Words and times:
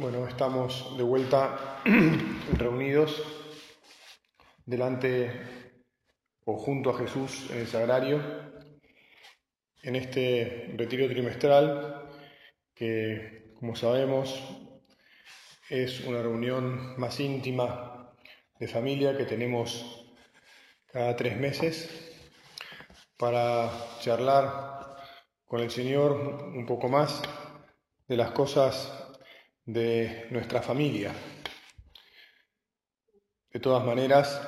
Bueno, 0.00 0.28
estamos 0.28 0.96
de 0.96 1.02
vuelta 1.02 1.82
reunidos 2.56 3.20
delante 4.64 5.28
o 6.44 6.56
junto 6.56 6.90
a 6.90 6.98
Jesús 6.98 7.50
en 7.50 7.58
el 7.58 7.66
sagrario 7.66 8.22
en 9.82 9.96
este 9.96 10.72
retiro 10.76 11.08
trimestral 11.08 12.12
que, 12.76 13.50
como 13.58 13.74
sabemos, 13.74 14.40
es 15.68 16.04
una 16.04 16.22
reunión 16.22 16.96
más 16.96 17.18
íntima 17.18 18.14
de 18.60 18.68
familia 18.68 19.16
que 19.18 19.24
tenemos 19.24 20.14
cada 20.86 21.16
tres 21.16 21.36
meses 21.36 22.14
para 23.16 23.68
charlar 23.98 24.94
con 25.44 25.58
el 25.58 25.72
Señor 25.72 26.12
un 26.12 26.66
poco 26.66 26.88
más 26.88 27.20
de 28.06 28.16
las 28.16 28.30
cosas 28.30 29.07
de 29.68 30.26
nuestra 30.30 30.62
familia. 30.62 31.12
De 33.52 33.60
todas 33.60 33.84
maneras, 33.84 34.40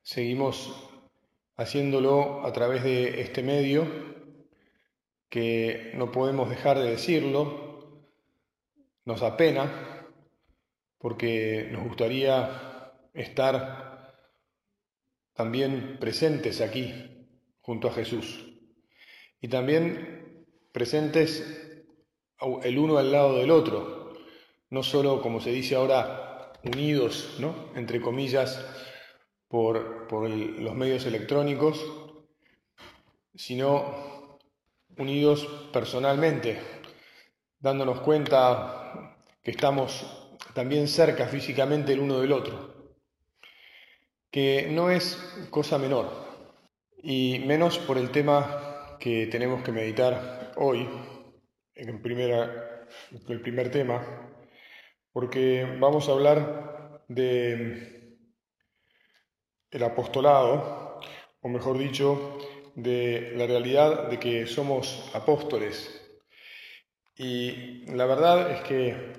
seguimos 0.00 0.74
haciéndolo 1.56 2.42
a 2.42 2.50
través 2.50 2.82
de 2.82 3.20
este 3.20 3.42
medio, 3.42 3.86
que 5.28 5.92
no 5.96 6.10
podemos 6.10 6.48
dejar 6.48 6.78
de 6.78 6.92
decirlo, 6.92 8.08
nos 9.04 9.22
apena, 9.22 10.08
porque 10.96 11.68
nos 11.70 11.84
gustaría 11.84 12.90
estar 13.12 14.14
también 15.34 15.98
presentes 16.00 16.62
aquí, 16.62 17.28
junto 17.60 17.88
a 17.88 17.92
Jesús, 17.92 18.48
y 19.42 19.48
también 19.48 20.46
presentes 20.72 21.84
el 22.62 22.78
uno 22.78 22.96
al 22.96 23.12
lado 23.12 23.36
del 23.36 23.50
otro, 23.50 24.01
no 24.72 24.82
solo, 24.82 25.20
como 25.20 25.38
se 25.38 25.50
dice 25.50 25.74
ahora, 25.74 26.50
unidos, 26.64 27.36
¿no? 27.38 27.72
entre 27.74 28.00
comillas, 28.00 28.64
por, 29.46 30.10
los 30.10 30.74
medios 30.74 31.04
electrónicos, 31.04 31.78
sino 33.34 34.38
unidos 34.96 35.46
personalmente, 35.74 36.58
dándonos 37.58 38.00
cuenta 38.00 39.18
que 39.42 39.50
estamos 39.50 40.38
también 40.54 40.88
cerca 40.88 41.26
físicamente 41.26 41.92
el 41.92 42.00
uno 42.00 42.20
del 42.20 42.32
otro, 42.32 42.96
que 44.30 44.68
no 44.70 44.90
es 44.90 45.18
cosa 45.50 45.76
menor, 45.76 46.08
y 47.02 47.40
menos 47.40 47.78
por 47.78 47.98
el 47.98 48.10
tema 48.10 48.96
que 48.98 49.26
tenemos 49.26 49.62
que 49.62 49.72
meditar 49.72 50.52
hoy, 50.56 50.88
en 51.74 52.00
primera, 52.00 52.86
el 53.28 53.40
primer 53.42 53.70
tema, 53.70 54.31
porque 55.12 55.76
vamos 55.78 56.08
a 56.08 56.12
hablar 56.12 57.04
de 57.08 58.16
el 59.70 59.82
apostolado, 59.82 61.00
o 61.40 61.48
mejor 61.48 61.78
dicho, 61.78 62.38
de 62.74 63.32
la 63.36 63.46
realidad 63.46 64.08
de 64.08 64.18
que 64.18 64.46
somos 64.46 65.10
apóstoles. 65.14 65.98
Y 67.16 67.84
la 67.94 68.06
verdad 68.06 68.50
es 68.52 68.60
que 68.62 69.12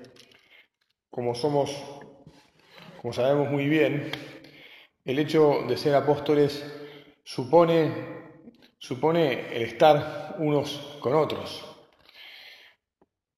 como 1.10 1.36
somos, 1.36 1.72
como 3.02 3.14
sabemos 3.14 3.50
muy 3.50 3.68
bien, 3.68 4.12
el 5.06 5.20
hecho 5.20 5.64
de 5.68 5.78
ser 5.78 5.96
apóstoles 5.96 6.66
supone, 7.24 7.92
supone 8.80 9.56
el 9.56 9.64
estar 9.64 10.38
unos 10.40 10.98
con 11.02 11.14
otros. 11.14 11.64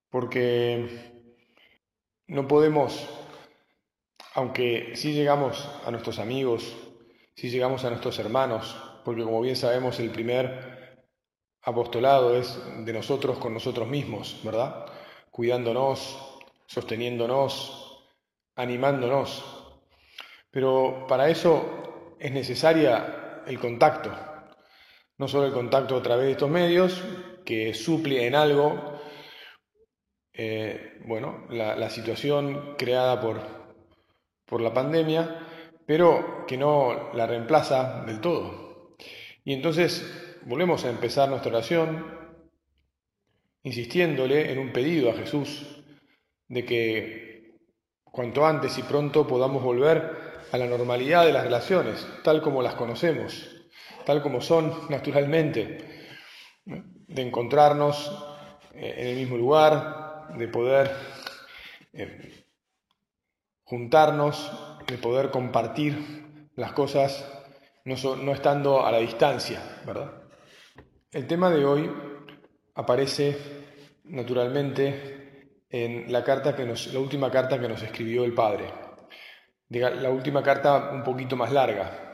Porque 0.09 1.14
no 2.27 2.47
podemos, 2.47 3.07
aunque 4.33 4.93
sí 4.95 5.13
llegamos 5.13 5.69
a 5.85 5.91
nuestros 5.91 6.19
amigos, 6.19 6.75
sí 7.35 7.49
llegamos 7.49 7.83
a 7.85 7.89
nuestros 7.89 8.17
hermanos, 8.19 8.75
porque 9.03 9.23
como 9.23 9.41
bien 9.41 9.55
sabemos 9.55 9.99
el 9.99 10.09
primer 10.09 11.05
apostolado 11.61 12.35
es 12.35 12.59
de 12.85 12.93
nosotros 12.93 13.37
con 13.37 13.53
nosotros 13.53 13.87
mismos, 13.87 14.39
¿verdad? 14.43 14.85
Cuidándonos, 15.31 16.41
sosteniéndonos, 16.67 18.07
animándonos. 18.55 19.43
Pero 20.51 21.05
para 21.07 21.29
eso 21.29 22.15
es 22.19 22.31
necesaria 22.31 23.43
el 23.45 23.59
contacto, 23.59 24.11
no 25.17 25.27
solo 25.27 25.45
el 25.47 25.53
contacto 25.53 25.97
a 25.97 26.03
través 26.03 26.25
de 26.25 26.31
estos 26.31 26.49
medios, 26.49 27.03
que 27.43 27.73
suple 27.73 28.25
en 28.25 28.35
algo 28.35 28.94
eh, 30.37 30.99
bueno, 31.05 31.45
la, 31.49 31.89
situación 31.89 32.75
creada 32.77 33.21
por, 33.21 33.41
por 34.45 34.61
la 34.61 34.73
pandemia, 34.73 35.47
pero 35.85 36.45
que 36.45 36.57
no 36.57 37.13
la 37.13 37.25
reemplaza 37.25 38.03
del 38.05 38.19
todo. 38.19 38.95
Y 39.43 39.53
entonces 39.53 40.39
volvemos 40.45 40.83
a 40.85 40.89
empezar 40.89 41.29
nuestra 41.29 41.51
oración 41.51 42.15
insistiéndole 43.63 44.51
en 44.51 44.59
un 44.59 44.71
pedido 44.71 45.09
a 45.09 45.15
Jesús 45.15 45.83
de 46.47 46.65
que 46.65 47.55
cuanto 48.03 48.45
antes 48.45 48.77
y 48.77 48.83
pronto 48.83 49.25
podamos 49.27 49.63
volver 49.63 50.25
a 50.51 50.57
la 50.57 50.67
normalidad 50.67 51.25
de 51.25 51.33
las 51.33 51.43
relaciones, 51.43 52.07
tal 52.23 52.41
como 52.41 52.61
las 52.61 52.75
conocemos, 52.75 53.49
tal 54.05 54.21
como 54.21 54.41
son 54.41 54.87
naturalmente, 54.89 56.11
de 56.65 57.21
encontrarnos 57.21 58.11
eh, 58.73 58.95
en 58.97 59.07
el 59.07 59.15
mismo 59.15 59.37
lugar, 59.37 60.14
de 60.37 60.47
poder 60.47 60.91
eh, 61.93 62.45
juntarnos, 63.63 64.51
de 64.87 64.97
poder 64.97 65.31
compartir 65.31 66.49
las 66.55 66.71
cosas 66.71 67.25
no, 67.83 68.31
estando 68.31 68.85
a 68.85 68.91
la 68.91 68.99
distancia, 68.99 69.81
¿verdad? 69.85 70.11
El 71.11 71.27
tema 71.27 71.49
de 71.49 71.65
hoy 71.65 71.91
aparece 72.73 73.37
naturalmente 74.05 75.63
en 75.69 76.11
la 76.11 76.23
carta 76.23 76.55
que 76.55 76.65
nos, 76.65 76.87
la 76.93 76.99
última 76.99 77.29
carta 77.31 77.59
que 77.59 77.67
nos 77.67 77.81
escribió 77.81 78.23
el 78.23 78.33
Padre, 78.33 78.65
la 79.69 80.09
última 80.09 80.43
carta 80.43 80.91
un 80.91 81.03
poquito 81.03 81.35
más 81.35 81.51
larga, 81.51 82.13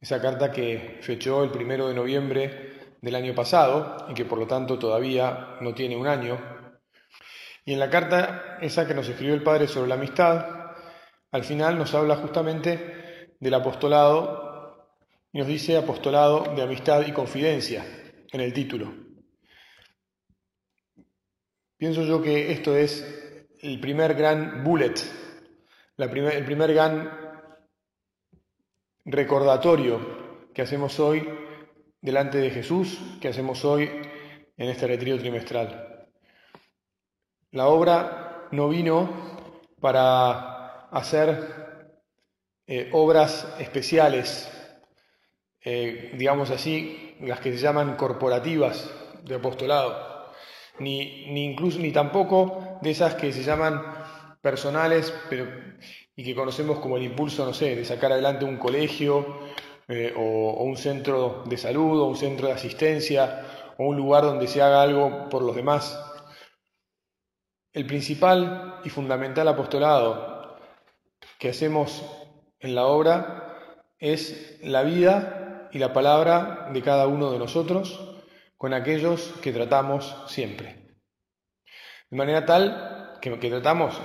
esa 0.00 0.20
carta 0.20 0.50
que 0.50 0.98
fechó 1.02 1.44
el 1.44 1.50
primero 1.50 1.88
de 1.88 1.94
noviembre 1.94 2.96
del 3.00 3.14
año 3.14 3.34
pasado 3.34 4.06
y 4.08 4.14
que 4.14 4.24
por 4.24 4.38
lo 4.38 4.46
tanto 4.46 4.78
todavía 4.78 5.56
no 5.60 5.74
tiene 5.74 5.96
un 5.96 6.06
año, 6.06 6.38
y 7.70 7.72
en 7.72 7.78
la 7.78 7.88
carta 7.88 8.58
esa 8.60 8.84
que 8.84 8.94
nos 8.94 9.08
escribió 9.08 9.32
el 9.32 9.44
Padre 9.44 9.68
sobre 9.68 9.86
la 9.86 9.94
amistad, 9.94 10.74
al 11.30 11.44
final 11.44 11.78
nos 11.78 11.94
habla 11.94 12.16
justamente 12.16 13.36
del 13.38 13.54
apostolado 13.54 14.88
y 15.32 15.38
nos 15.38 15.46
dice 15.46 15.76
apostolado 15.76 16.52
de 16.56 16.62
amistad 16.62 17.06
y 17.06 17.12
confidencia 17.12 17.84
en 18.32 18.40
el 18.40 18.52
título. 18.52 18.92
Pienso 21.76 22.02
yo 22.02 22.20
que 22.20 22.50
esto 22.50 22.74
es 22.74 23.46
el 23.60 23.78
primer 23.78 24.14
gran 24.14 24.64
bullet, 24.64 24.94
el 25.96 26.44
primer 26.44 26.74
gran 26.74 27.08
recordatorio 29.04 30.48
que 30.52 30.62
hacemos 30.62 30.98
hoy 30.98 31.24
delante 32.00 32.38
de 32.38 32.50
Jesús, 32.50 32.98
que 33.20 33.28
hacemos 33.28 33.64
hoy 33.64 33.88
en 34.56 34.68
este 34.68 34.88
retiro 34.88 35.16
trimestral. 35.20 35.89
La 37.52 37.68
obra 37.68 38.48
no 38.52 38.68
vino 38.68 39.08
para 39.80 40.86
hacer 40.90 41.98
eh, 42.66 42.90
obras 42.92 43.56
especiales, 43.58 44.50
eh, 45.64 46.12
digamos 46.16 46.50
así, 46.50 47.16
las 47.20 47.40
que 47.40 47.52
se 47.52 47.58
llaman 47.58 47.96
corporativas 47.96 48.90
de 49.24 49.34
apostolado, 49.34 50.32
ni, 50.78 51.26
ni, 51.32 51.44
incluso 51.44 51.78
ni 51.78 51.92
tampoco 51.92 52.78
de 52.82 52.90
esas 52.90 53.14
que 53.14 53.32
se 53.32 53.42
llaman 53.42 53.82
personales, 54.40 55.12
pero 55.28 55.46
y 56.20 56.24
que 56.24 56.34
conocemos 56.34 56.80
como 56.80 56.98
el 56.98 57.02
impulso, 57.04 57.46
no 57.46 57.54
sé, 57.54 57.74
de 57.76 57.84
sacar 57.84 58.12
adelante 58.12 58.44
un 58.44 58.58
colegio 58.58 59.38
eh, 59.88 60.12
o, 60.14 60.62
un 60.64 60.76
centro 60.76 61.44
de 61.46 61.56
salud 61.56 61.98
o 61.98 62.04
un 62.08 62.16
centro 62.16 62.48
de 62.48 62.52
asistencia 62.52 63.42
o 63.78 63.84
un 63.84 63.96
lugar 63.96 64.24
donde 64.24 64.46
se 64.46 64.60
haga 64.60 64.82
algo 64.82 65.30
por 65.30 65.40
los 65.40 65.56
demás. 65.56 65.98
El 67.72 67.86
principal 67.86 68.80
y 68.82 68.90
fundamental 68.90 69.46
apostolado 69.46 70.58
que 71.38 71.50
hacemos 71.50 72.04
en 72.58 72.74
la 72.74 72.86
obra 72.86 73.84
es 73.98 74.58
la 74.62 74.82
vida 74.82 75.68
y 75.72 75.78
la 75.78 75.92
palabra 75.92 76.68
de 76.72 76.82
cada 76.82 77.06
uno 77.06 77.30
de 77.30 77.38
nosotros 77.38 78.22
con 78.56 78.74
aquellos 78.74 79.34
que 79.40 79.52
tratamos 79.52 80.16
siempre. 80.26 80.96
De 82.10 82.16
manera 82.16 82.44
tal 82.44 83.18
que, 83.20 83.36
tratamos, 83.36 84.00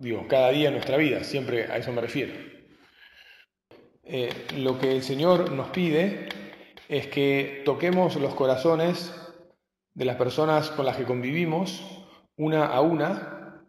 digo, 0.00 0.26
cada 0.26 0.50
día 0.50 0.68
en 0.68 0.74
nuestra 0.74 0.96
vida, 0.96 1.22
siempre 1.22 1.70
a 1.70 1.76
eso 1.76 1.92
me 1.92 2.00
refiero. 2.00 2.34
Eh, 4.02 4.28
lo 4.56 4.78
que 4.78 4.90
el 4.90 5.04
Señor 5.04 5.52
nos 5.52 5.68
pide 5.68 6.28
es 6.88 7.06
que 7.06 7.62
toquemos 7.64 8.16
los 8.16 8.34
corazones 8.34 9.14
de 9.94 10.04
las 10.04 10.16
personas 10.16 10.70
con 10.70 10.84
las 10.84 10.96
que 10.96 11.04
convivimos 11.04 12.03
una 12.36 12.66
a 12.66 12.80
una 12.80 13.64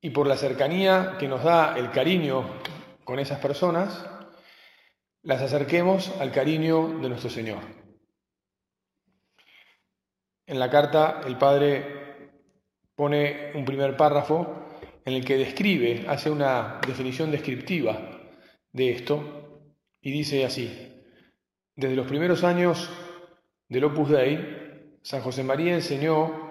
y 0.00 0.10
por 0.10 0.26
la 0.26 0.36
cercanía 0.36 1.16
que 1.18 1.28
nos 1.28 1.42
da 1.42 1.76
el 1.78 1.90
cariño 1.90 2.60
con 3.04 3.18
esas 3.18 3.38
personas, 3.38 4.04
las 5.22 5.40
acerquemos 5.40 6.10
al 6.20 6.30
cariño 6.30 7.00
de 7.00 7.08
nuestro 7.08 7.30
Señor. 7.30 7.60
En 10.46 10.58
la 10.58 10.68
carta 10.68 11.22
el 11.26 11.38
Padre 11.38 12.30
pone 12.94 13.52
un 13.54 13.64
primer 13.64 13.96
párrafo 13.96 14.66
en 15.04 15.14
el 15.14 15.24
que 15.24 15.38
describe, 15.38 16.04
hace 16.08 16.30
una 16.30 16.80
definición 16.86 17.30
descriptiva 17.30 17.98
de 18.72 18.90
esto 18.90 19.72
y 20.02 20.10
dice 20.10 20.44
así, 20.44 21.02
desde 21.74 21.96
los 21.96 22.06
primeros 22.06 22.44
años 22.44 22.90
del 23.68 23.84
Opus 23.84 24.10
Dei, 24.10 24.98
San 25.02 25.22
José 25.22 25.42
María 25.42 25.74
enseñó 25.74 26.43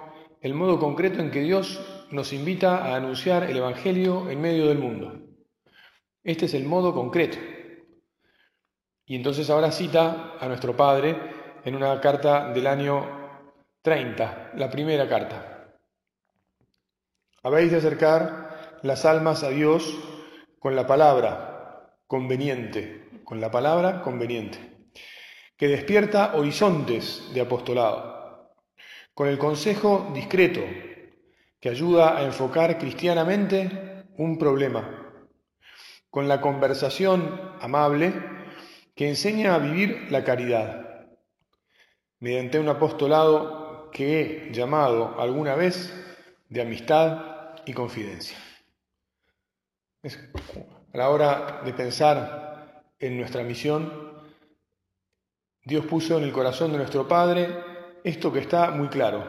el 0.43 0.53
modo 0.53 0.77
concreto 0.77 1.21
en 1.21 1.31
que 1.31 1.39
Dios 1.39 1.79
nos 2.11 2.33
invita 2.33 2.85
a 2.85 2.97
anunciar 2.97 3.43
el 3.43 3.55
Evangelio 3.55 4.29
en 4.29 4.41
medio 4.41 4.67
del 4.67 4.77
mundo. 4.77 5.21
Este 6.21 6.47
es 6.47 6.53
el 6.53 6.65
modo 6.65 6.93
concreto. 6.93 7.37
Y 9.05 9.15
entonces 9.15 9.49
ahora 9.49 9.71
cita 9.71 10.33
a 10.37 10.47
nuestro 10.49 10.75
Padre 10.75 11.17
en 11.63 11.75
una 11.75 11.99
carta 12.01 12.51
del 12.51 12.67
año 12.67 13.53
30, 13.81 14.51
la 14.55 14.69
primera 14.69 15.07
carta. 15.07 15.77
Habéis 17.41 17.71
de 17.71 17.77
acercar 17.77 18.79
las 18.83 19.05
almas 19.05 19.43
a 19.43 19.49
Dios 19.49 19.97
con 20.59 20.75
la 20.75 20.85
palabra 20.85 21.95
conveniente, 22.05 23.21
con 23.23 23.39
la 23.39 23.49
palabra 23.49 24.01
conveniente, 24.01 24.89
que 25.55 25.69
despierta 25.69 26.35
horizontes 26.35 27.31
de 27.33 27.39
apostolado, 27.39 28.12
con 29.13 29.27
el 29.27 29.37
consejo 29.37 30.11
discreto 30.13 30.61
que 31.59 31.69
ayuda 31.69 32.17
a 32.17 32.23
enfocar 32.23 32.77
cristianamente 32.77 34.05
un 34.17 34.37
problema, 34.37 35.23
con 36.09 36.27
la 36.27 36.41
conversación 36.41 37.53
amable 37.61 38.13
que 38.95 39.09
enseña 39.09 39.55
a 39.55 39.59
vivir 39.59 40.11
la 40.11 40.23
caridad, 40.23 41.07
mediante 42.19 42.59
un 42.59 42.69
apostolado 42.69 43.89
que 43.91 44.21
he 44.21 44.53
llamado 44.53 45.19
alguna 45.19 45.55
vez 45.55 45.93
de 46.49 46.61
amistad 46.61 47.55
y 47.65 47.73
confidencia. 47.73 48.37
a 50.03 50.97
la 50.97 51.09
hora 51.09 51.61
de 51.63 51.73
pensar 51.73 52.83
en 52.99 53.17
nuestra 53.17 53.43
misión, 53.43 54.21
Dios 55.63 55.85
puso 55.85 56.17
en 56.17 56.25
el 56.25 56.33
corazón 56.33 56.71
de 56.71 56.77
nuestro 56.77 57.07
Padre 57.07 57.72
esto 58.03 58.31
que 58.31 58.39
está 58.39 58.71
muy 58.71 58.89
claro, 58.89 59.27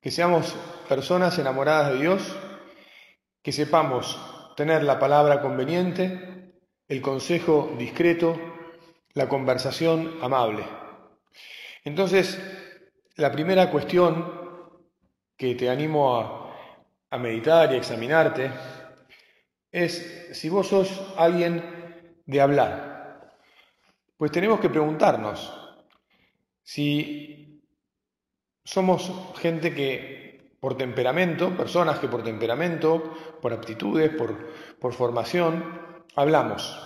que 0.00 0.10
seamos 0.10 0.54
personas 0.88 1.38
enamoradas 1.38 1.92
de 1.92 2.00
Dios, 2.00 2.36
que 3.42 3.52
sepamos 3.52 4.18
tener 4.56 4.82
la 4.82 4.98
palabra 4.98 5.40
conveniente, 5.40 6.54
el 6.88 7.00
consejo 7.00 7.74
discreto, 7.78 8.38
la 9.14 9.28
conversación 9.28 10.18
amable. 10.22 10.64
Entonces, 11.84 12.40
la 13.16 13.30
primera 13.30 13.70
cuestión 13.70 14.40
que 15.36 15.54
te 15.54 15.70
animo 15.70 16.16
a, 16.16 16.56
a 17.10 17.18
meditar 17.18 17.70
y 17.70 17.74
a 17.74 17.78
examinarte 17.78 18.50
es 19.70 20.28
si 20.32 20.48
vos 20.48 20.68
sos 20.68 21.14
alguien 21.16 22.22
de 22.26 22.40
hablar. 22.40 23.30
Pues 24.16 24.30
tenemos 24.30 24.60
que 24.60 24.68
preguntarnos 24.68 25.52
si 26.62 27.41
somos 28.64 29.12
gente 29.38 29.74
que 29.74 30.52
por 30.60 30.76
temperamento, 30.76 31.56
personas 31.56 31.98
que 31.98 32.08
por 32.08 32.22
temperamento, 32.22 33.14
por 33.40 33.52
aptitudes, 33.52 34.10
por, 34.10 34.52
por 34.78 34.92
formación, 34.92 36.04
hablamos. 36.14 36.78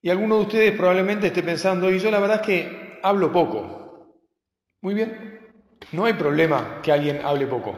Y 0.00 0.10
alguno 0.10 0.36
de 0.36 0.42
ustedes 0.42 0.76
probablemente 0.76 1.28
esté 1.28 1.44
pensando, 1.44 1.88
y 1.90 2.00
yo 2.00 2.10
la 2.10 2.18
verdad 2.18 2.40
es 2.40 2.46
que 2.46 2.98
hablo 3.02 3.30
poco. 3.30 4.18
Muy 4.80 4.94
bien, 4.94 5.54
no 5.92 6.04
hay 6.06 6.14
problema 6.14 6.80
que 6.82 6.90
alguien 6.90 7.24
hable 7.24 7.46
poco. 7.46 7.76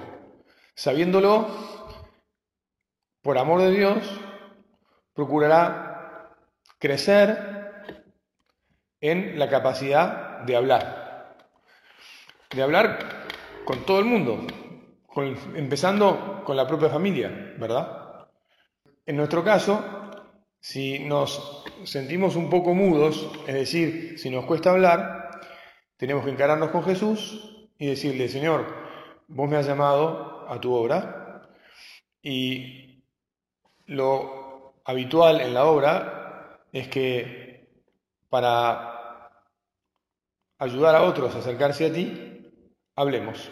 Sabiéndolo, 0.74 1.46
por 3.20 3.36
amor 3.36 3.60
de 3.60 3.70
Dios, 3.70 4.20
procurará 5.12 6.34
crecer 6.78 7.92
en 9.00 9.38
la 9.38 9.50
capacidad 9.50 10.40
de 10.40 10.56
hablar. 10.56 11.03
De 12.54 12.62
hablar 12.62 13.26
con 13.64 13.84
todo 13.84 13.98
el 13.98 14.04
mundo, 14.04 14.46
empezando 15.54 16.42
con 16.44 16.56
la 16.56 16.66
propia 16.66 16.88
familia, 16.88 17.54
¿verdad? 17.58 18.28
En 19.06 19.16
nuestro 19.16 19.42
caso, 19.42 19.82
si 20.60 21.00
nos 21.00 21.64
sentimos 21.84 22.36
un 22.36 22.48
poco 22.48 22.74
mudos, 22.74 23.30
es 23.46 23.54
decir, 23.54 24.18
si 24.18 24.30
nos 24.30 24.44
cuesta 24.44 24.70
hablar, 24.70 25.40
tenemos 25.96 26.24
que 26.24 26.30
encararnos 26.30 26.70
con 26.70 26.84
Jesús 26.84 27.68
y 27.78 27.86
decirle, 27.86 28.28
Señor, 28.28 28.66
vos 29.28 29.48
me 29.48 29.56
has 29.56 29.66
llamado 29.66 30.48
a 30.48 30.60
tu 30.60 30.72
obra 30.72 31.50
y 32.22 33.02
lo 33.86 34.74
habitual 34.84 35.40
en 35.40 35.54
la 35.54 35.64
obra 35.66 36.60
es 36.72 36.88
que 36.88 37.68
para 38.28 39.30
ayudar 40.58 40.96
a 40.96 41.02
otros 41.02 41.34
a 41.34 41.38
acercarse 41.38 41.86
a 41.86 41.92
ti, 41.92 42.33
Hablemos. 42.96 43.50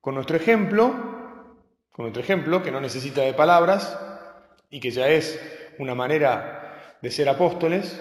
Con 0.00 0.14
nuestro 0.14 0.36
ejemplo, 0.36 0.88
con 1.92 2.04
nuestro 2.04 2.22
ejemplo, 2.22 2.62
que 2.62 2.70
no 2.70 2.80
necesita 2.80 3.20
de 3.20 3.34
palabras 3.34 3.98
y 4.70 4.80
que 4.80 4.90
ya 4.90 5.08
es 5.08 5.38
una 5.78 5.94
manera 5.94 6.96
de 7.02 7.10
ser 7.10 7.28
apóstoles, 7.28 8.00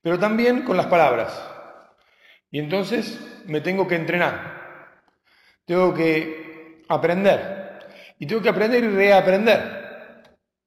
pero 0.00 0.18
también 0.18 0.62
con 0.62 0.76
las 0.76 0.86
palabras. 0.86 1.50
Y 2.52 2.60
entonces 2.60 3.18
me 3.46 3.60
tengo 3.60 3.88
que 3.88 3.96
entrenar, 3.96 5.02
tengo 5.64 5.92
que 5.92 6.84
aprender, 6.88 7.80
y 8.20 8.26
tengo 8.26 8.42
que 8.42 8.50
aprender 8.50 8.84
y 8.84 8.88
reaprender, 8.88 10.22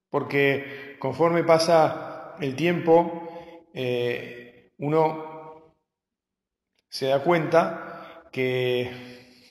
porque 0.09 0.97
conforme 0.99 1.45
pasa 1.45 2.35
el 2.41 2.57
tiempo, 2.57 3.69
eh, 3.73 4.73
uno 4.79 5.73
se 6.89 7.07
da 7.07 7.23
cuenta 7.23 7.86
que, 8.37 8.91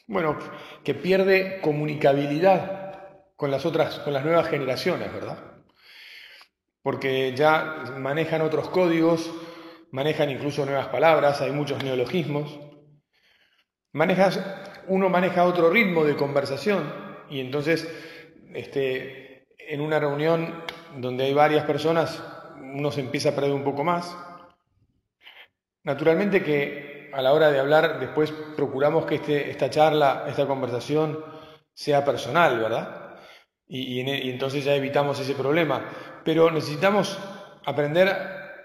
bueno, 0.06 0.38
que 0.84 0.94
pierde 0.94 1.60
comunicabilidad 1.60 3.24
con 3.34 3.50
las 3.50 3.66
otras, 3.66 3.98
con 3.98 4.12
las 4.12 4.24
nuevas 4.24 4.46
generaciones, 4.46 5.12
¿verdad? 5.12 5.38
Porque 6.82 7.34
ya 7.34 7.82
manejan 7.98 8.42
otros 8.42 8.68
códigos, 8.68 9.28
manejan 9.90 10.30
incluso 10.30 10.64
nuevas 10.64 10.86
palabras, 10.86 11.40
hay 11.40 11.50
muchos 11.50 11.82
neologismos. 11.82 12.60
Manejas, 13.92 14.40
uno 14.86 15.08
maneja 15.08 15.46
otro 15.46 15.68
ritmo 15.68 16.04
de 16.04 16.14
conversación 16.14 16.94
y 17.28 17.40
entonces 17.40 17.92
este, 18.54 19.48
en 19.58 19.80
una 19.80 19.98
reunión 19.98 20.62
donde 20.98 21.24
hay 21.24 21.34
varias 21.34 21.64
personas 21.64 22.22
uno 22.60 22.92
se 22.92 23.00
empieza 23.00 23.30
a 23.30 23.34
perder 23.34 23.50
un 23.50 23.64
poco 23.64 23.82
más. 23.82 24.16
Naturalmente 25.82 26.44
que 26.44 26.95
a 27.12 27.22
la 27.22 27.32
hora 27.32 27.50
de 27.50 27.58
hablar, 27.58 28.00
después 28.00 28.32
procuramos 28.56 29.06
que 29.06 29.16
este, 29.16 29.50
esta 29.50 29.70
charla, 29.70 30.24
esta 30.28 30.46
conversación 30.46 31.24
sea 31.74 32.04
personal, 32.04 32.58
¿verdad? 32.58 33.16
Y, 33.68 34.00
y, 34.00 34.30
entonces 34.30 34.64
ya 34.64 34.74
evitamos 34.74 35.18
ese 35.20 35.34
problema. 35.34 35.84
Pero 36.24 36.50
necesitamos 36.50 37.18
aprender 37.64 38.08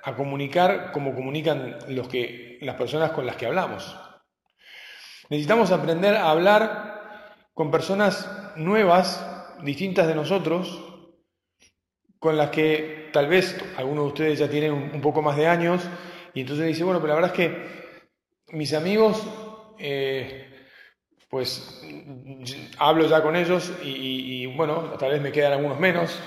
a 0.03 0.15
comunicar 0.15 0.91
como 0.91 1.13
comunican 1.13 1.77
los 1.89 2.07
que, 2.07 2.57
las 2.61 2.75
personas 2.75 3.11
con 3.11 3.25
las 3.25 3.35
que 3.35 3.45
hablamos. 3.45 3.95
Necesitamos 5.29 5.71
aprender 5.71 6.15
a 6.15 6.29
hablar 6.29 7.43
con 7.53 7.71
personas 7.71 8.29
nuevas, 8.55 9.25
distintas 9.63 10.07
de 10.07 10.15
nosotros, 10.15 10.83
con 12.19 12.37
las 12.37 12.49
que 12.49 13.09
tal 13.13 13.27
vez 13.27 13.57
algunos 13.77 14.05
de 14.05 14.07
ustedes 14.09 14.39
ya 14.39 14.49
tienen 14.49 14.73
un 14.73 15.01
poco 15.01 15.21
más 15.21 15.37
de 15.37 15.47
años, 15.47 15.81
y 16.33 16.41
entonces 16.41 16.67
dice, 16.67 16.83
bueno, 16.83 17.01
pero 17.01 17.13
la 17.13 17.21
verdad 17.21 17.31
es 17.31 17.37
que 17.37 17.80
mis 18.51 18.73
amigos, 18.73 19.25
eh, 19.79 20.49
pues 21.29 21.81
hablo 22.77 23.07
ya 23.07 23.23
con 23.23 23.35
ellos 23.35 23.71
y, 23.83 24.45
bueno, 24.47 24.91
tal 24.99 25.11
vez 25.11 25.21
me 25.21 25.31
quedan 25.31 25.53
algunos 25.53 25.79
menos, 25.79 26.21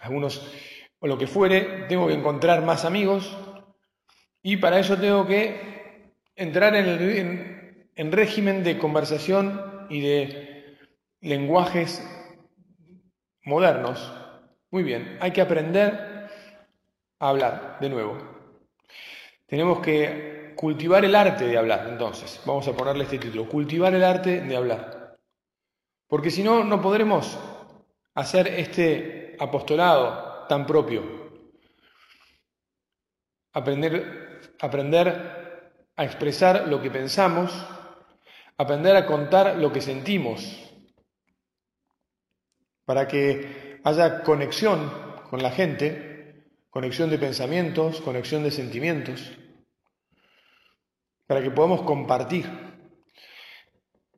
algunos 0.00 0.52
o 0.98 1.06
lo 1.06 1.18
que 1.18 1.26
fuere, 1.26 1.86
tengo 1.88 2.06
que 2.06 2.14
encontrar 2.14 2.62
más 2.64 2.84
amigos 2.84 3.36
y 4.42 4.56
para 4.56 4.78
eso 4.78 4.96
tengo 4.96 5.26
que 5.26 6.12
entrar 6.34 6.74
en, 6.74 6.86
el, 6.86 7.88
en 7.94 8.12
régimen 8.12 8.64
de 8.64 8.78
conversación 8.78 9.86
y 9.90 10.00
de 10.00 10.78
lenguajes 11.20 12.02
modernos. 13.44 14.12
Muy 14.70 14.82
bien, 14.82 15.18
hay 15.20 15.32
que 15.32 15.42
aprender 15.42 16.28
a 17.18 17.28
hablar 17.28 17.78
de 17.80 17.90
nuevo. 17.90 18.18
Tenemos 19.46 19.80
que 19.80 20.35
cultivar 20.56 21.04
el 21.04 21.14
arte 21.14 21.46
de 21.46 21.58
hablar, 21.58 21.86
entonces, 21.88 22.40
vamos 22.44 22.66
a 22.66 22.72
ponerle 22.72 23.04
este 23.04 23.18
título, 23.18 23.48
cultivar 23.48 23.94
el 23.94 24.02
arte 24.02 24.40
de 24.40 24.56
hablar. 24.56 25.16
Porque 26.08 26.30
si 26.30 26.42
no, 26.42 26.64
no 26.64 26.80
podremos 26.80 27.38
hacer 28.14 28.48
este 28.48 29.36
apostolado 29.38 30.46
tan 30.48 30.66
propio. 30.66 31.02
Aprender, 33.52 34.40
aprender 34.60 35.82
a 35.94 36.04
expresar 36.04 36.68
lo 36.68 36.80
que 36.80 36.90
pensamos, 36.90 37.52
aprender 38.56 38.96
a 38.96 39.06
contar 39.06 39.56
lo 39.56 39.72
que 39.72 39.80
sentimos, 39.80 40.62
para 42.84 43.06
que 43.08 43.80
haya 43.84 44.22
conexión 44.22 44.90
con 45.28 45.42
la 45.42 45.50
gente, 45.50 46.44
conexión 46.70 47.10
de 47.10 47.18
pensamientos, 47.18 48.00
conexión 48.00 48.42
de 48.42 48.50
sentimientos, 48.50 49.32
para 51.26 51.42
que 51.42 51.50
podamos 51.50 51.82
compartir. 51.82 52.46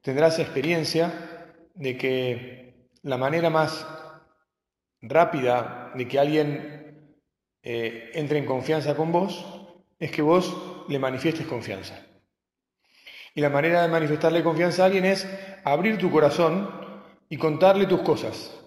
Tendrás 0.03 0.39
experiencia 0.39 1.55
de 1.75 1.97
que 1.97 2.89
la 3.03 3.19
manera 3.19 3.51
más 3.51 3.87
rápida 5.01 5.93
de 5.95 6.09
que 6.09 6.19
alguien 6.19 7.17
eh, 7.63 8.11
entre 8.15 8.39
en 8.39 8.47
confianza 8.47 8.97
con 8.97 9.13
vos 9.13 9.45
es 9.99 10.11
que 10.11 10.23
vos 10.23 10.85
le 10.89 10.99
manifiestes 10.99 11.47
confianza. 11.47 11.99
Y 13.35 13.41
la 13.41 13.51
manera 13.51 13.83
de 13.83 13.89
manifestarle 13.89 14.43
confianza 14.43 14.83
a 14.83 14.87
alguien 14.87 15.05
es 15.05 15.29
abrir 15.65 15.99
tu 15.99 16.11
corazón 16.11 16.71
y 17.29 17.37
contarle 17.37 17.87
tus 17.87 18.01
cosas 18.01 18.59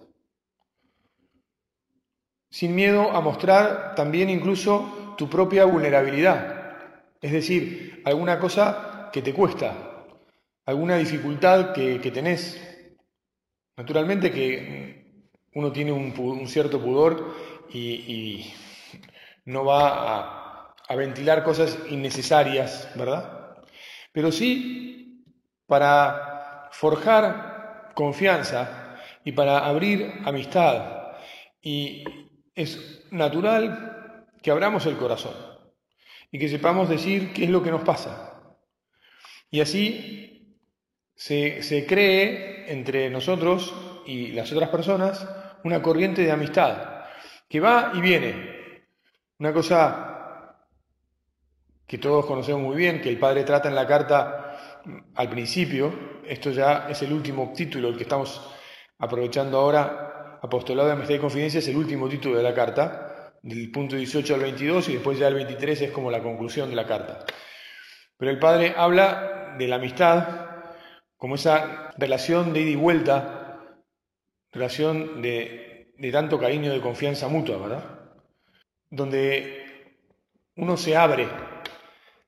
sin 2.51 2.75
miedo 2.75 3.11
a 3.11 3.21
mostrar 3.21 3.95
también 3.95 4.29
incluso 4.29 5.15
tu 5.17 5.29
propia 5.29 5.65
vulnerabilidad, 5.65 6.60
es 7.21 7.31
decir, 7.31 8.01
alguna 8.03 8.39
cosa 8.39 9.09
que 9.13 9.21
te 9.21 9.33
cuesta, 9.33 10.07
alguna 10.65 10.97
dificultad 10.97 11.71
que, 11.71 11.99
tenés. 12.11 12.59
Naturalmente 13.77 14.31
que 14.31 15.27
uno 15.53 15.71
tiene 15.71 15.91
un, 15.91 16.47
cierto 16.47 16.81
pudor 16.81 17.35
y, 17.71 18.51
no 19.45 19.65
va 19.65 19.89
a, 19.89 20.75
a 20.87 20.95
ventilar 20.95 21.43
cosas 21.43 21.77
innecesarias, 21.89 22.89
¿verdad? 22.95 23.57
Pero 24.11 24.31
sí 24.31 25.23
para 25.65 26.69
forjar 26.71 27.91
confianza 27.95 28.97
y 29.23 29.31
para 29.31 29.65
abrir 29.65 30.13
amistad 30.25 31.13
y 31.61 32.03
es 32.55 33.05
natural 33.11 34.27
que 34.41 34.51
abramos 34.51 34.85
el 34.85 34.97
corazón 34.97 35.50
y 36.31 36.39
que 36.39 36.47
sepamos 36.47 36.89
decir 36.89 37.33
qué 37.33 37.43
es 37.43 37.49
lo 37.49 37.61
que 37.61 37.71
nos 37.71 37.83
pasa. 37.83 38.55
Y 39.49 39.59
así 39.59 40.57
se, 41.13 41.85
cree 41.87 42.71
entre 42.71 43.09
nosotros 43.09 43.73
y 44.05 44.27
las 44.29 44.51
otras 44.51 44.69
personas 44.69 45.27
una 45.63 45.81
corriente 45.81 46.23
de 46.23 46.31
amistad 46.31 47.05
que 47.49 47.59
va 47.59 47.91
y 47.93 48.01
viene. 48.01 48.87
Una 49.39 49.51
cosa 49.51 50.57
que 51.85 51.97
todos 51.97 52.25
conocemos 52.25 52.61
muy 52.61 52.77
bien, 52.77 53.01
que 53.01 53.09
el 53.09 53.19
Padre 53.19 53.43
trata 53.43 53.67
en 53.67 53.75
la 53.75 53.85
carta 53.85 54.79
al 55.15 55.29
principio, 55.29 56.21
esto 56.25 56.51
ya 56.51 56.87
es 56.89 57.01
el 57.01 57.11
último 57.11 57.51
título, 57.53 57.89
el 57.89 57.97
que 57.97 58.03
estamos 58.03 58.49
aprovechando 58.97 59.57
ahora 59.57 60.39
Apostolado 60.41 60.87
de 60.87 60.93
Amistad 60.93 61.15
y 61.15 61.19
Confidencia 61.19 61.59
es 61.59 61.67
el 61.67 61.75
último 61.75 62.07
título 62.07 62.37
de 62.37 62.43
la 62.43 62.53
carta, 62.53 63.10
del 63.41 63.71
punto 63.71 63.95
18 63.95 64.35
al 64.35 64.41
22, 64.41 64.89
y 64.89 64.93
después 64.93 65.17
ya 65.17 65.27
el 65.27 65.35
23 65.35 65.81
es 65.81 65.91
como 65.91 66.11
la 66.11 66.21
conclusión 66.21 66.69
de 66.69 66.75
la 66.75 66.85
carta. 66.85 67.25
Pero 68.17 68.31
el 68.31 68.39
Padre 68.39 68.73
habla 68.77 69.55
de 69.57 69.67
la 69.67 69.77
amistad 69.77 70.49
como 71.17 71.35
esa 71.35 71.91
relación 71.97 72.53
de 72.53 72.61
ida 72.61 72.71
y 72.71 72.75
vuelta, 72.75 73.75
relación 74.51 75.21
de, 75.21 75.93
de 75.97 76.11
tanto 76.11 76.39
cariño, 76.39 76.71
de 76.71 76.81
confianza 76.81 77.27
mutua, 77.27 77.57
¿verdad? 77.57 77.99
Donde 78.89 79.61
uno 80.55 80.77
se 80.77 80.97
abre, 80.97 81.27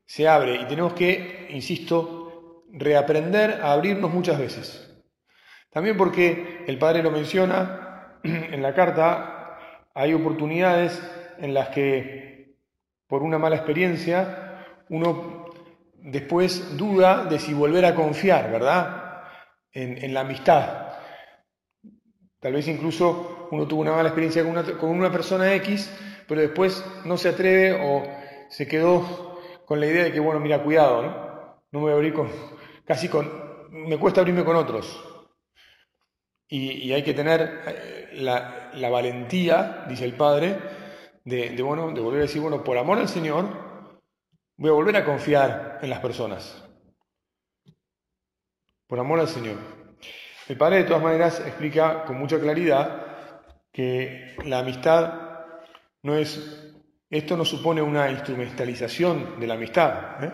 se 0.05 0.27
abre 0.27 0.55
y 0.55 0.65
tenemos 0.65 0.93
que, 0.93 1.47
insisto, 1.49 2.63
reaprender 2.71 3.61
a 3.61 3.73
abrirnos 3.73 4.11
muchas 4.11 4.39
veces. 4.39 5.03
También 5.71 5.97
porque 5.97 6.63
el 6.67 6.77
Padre 6.77 7.03
lo 7.03 7.11
menciona 7.11 8.19
en 8.23 8.61
la 8.61 8.73
carta 8.73 9.42
hay 9.93 10.13
oportunidades 10.13 11.01
en 11.37 11.53
las 11.53 11.69
que, 11.69 12.55
por 13.07 13.23
una 13.23 13.37
mala 13.37 13.55
experiencia, 13.55 14.65
uno 14.89 15.45
después 15.95 16.77
duda 16.77 17.25
de 17.25 17.39
si 17.39 17.53
volver 17.53 17.85
a 17.85 17.95
confiar, 17.95 18.51
¿verdad? 18.51 19.23
En, 19.71 20.13
la 20.13 20.21
amistad. 20.21 20.93
Tal 22.39 22.53
vez 22.53 22.67
incluso 22.67 23.47
uno 23.51 23.67
tuvo 23.67 23.81
una 23.81 23.93
mala 23.93 24.09
experiencia 24.09 24.43
con 24.43 24.89
una, 24.89 25.11
persona 25.11 25.53
X, 25.55 25.91
pero 26.27 26.41
después 26.41 26.85
no 27.05 27.17
se 27.17 27.29
atreve 27.29 27.79
o 27.81 28.03
se 28.49 28.67
quedó 28.67 29.39
con 29.65 29.79
la 29.79 29.87
idea 29.87 30.03
de 30.03 30.11
que, 30.11 30.19
bueno, 30.19 30.39
mira, 30.39 30.61
cuidado, 30.61 31.01
¿no? 31.01 31.33
No 31.71 31.79
me 31.79 31.85
voy 31.85 31.91
a 31.91 31.95
abrir 31.95 32.13
con, 32.13 32.29
casi 32.85 33.09
con, 33.09 33.27
me 33.71 33.97
cuesta 33.97 34.21
abrirme 34.21 34.43
con 34.43 34.55
otros. 34.55 35.09
Y, 36.47 36.91
hay 36.91 37.01
que 37.01 37.15
tener 37.15 38.02
la, 38.15 38.89
valentía, 38.89 39.85
dice 39.87 40.05
el 40.05 40.13
Padre, 40.13 40.57
de, 41.23 41.61
bueno, 41.61 41.91
de 41.91 42.01
volver 42.01 42.19
a 42.19 42.23
decir, 42.23 42.41
bueno, 42.41 42.63
por 42.63 42.77
amor 42.77 42.97
al 42.97 43.07
Señor, 43.07 43.47
voy 44.57 44.69
a 44.69 44.73
volver 44.73 44.97
a 44.97 45.05
confiar 45.05 45.79
en 45.81 45.89
las 45.89 45.99
personas. 45.99 46.63
Por 48.87 48.99
amor 48.99 49.19
al 49.19 49.27
Señor. 49.27 49.57
El 50.47 50.57
Padre 50.57 50.77
de 50.77 50.83
todas 50.83 51.01
maneras 51.01 51.39
explica 51.39 52.03
con 52.03 52.17
mucha 52.17 52.39
claridad 52.39 53.05
que 53.71 54.35
la 54.45 54.59
amistad 54.59 55.13
no 56.03 56.15
es, 56.15 56.73
esto 57.09 57.37
no 57.37 57.45
supone 57.45 57.81
una 57.81 58.11
instrumentalización 58.11 59.39
de 59.39 59.47
la 59.47 59.53
amistad. 59.53 60.23
¿eh? 60.23 60.31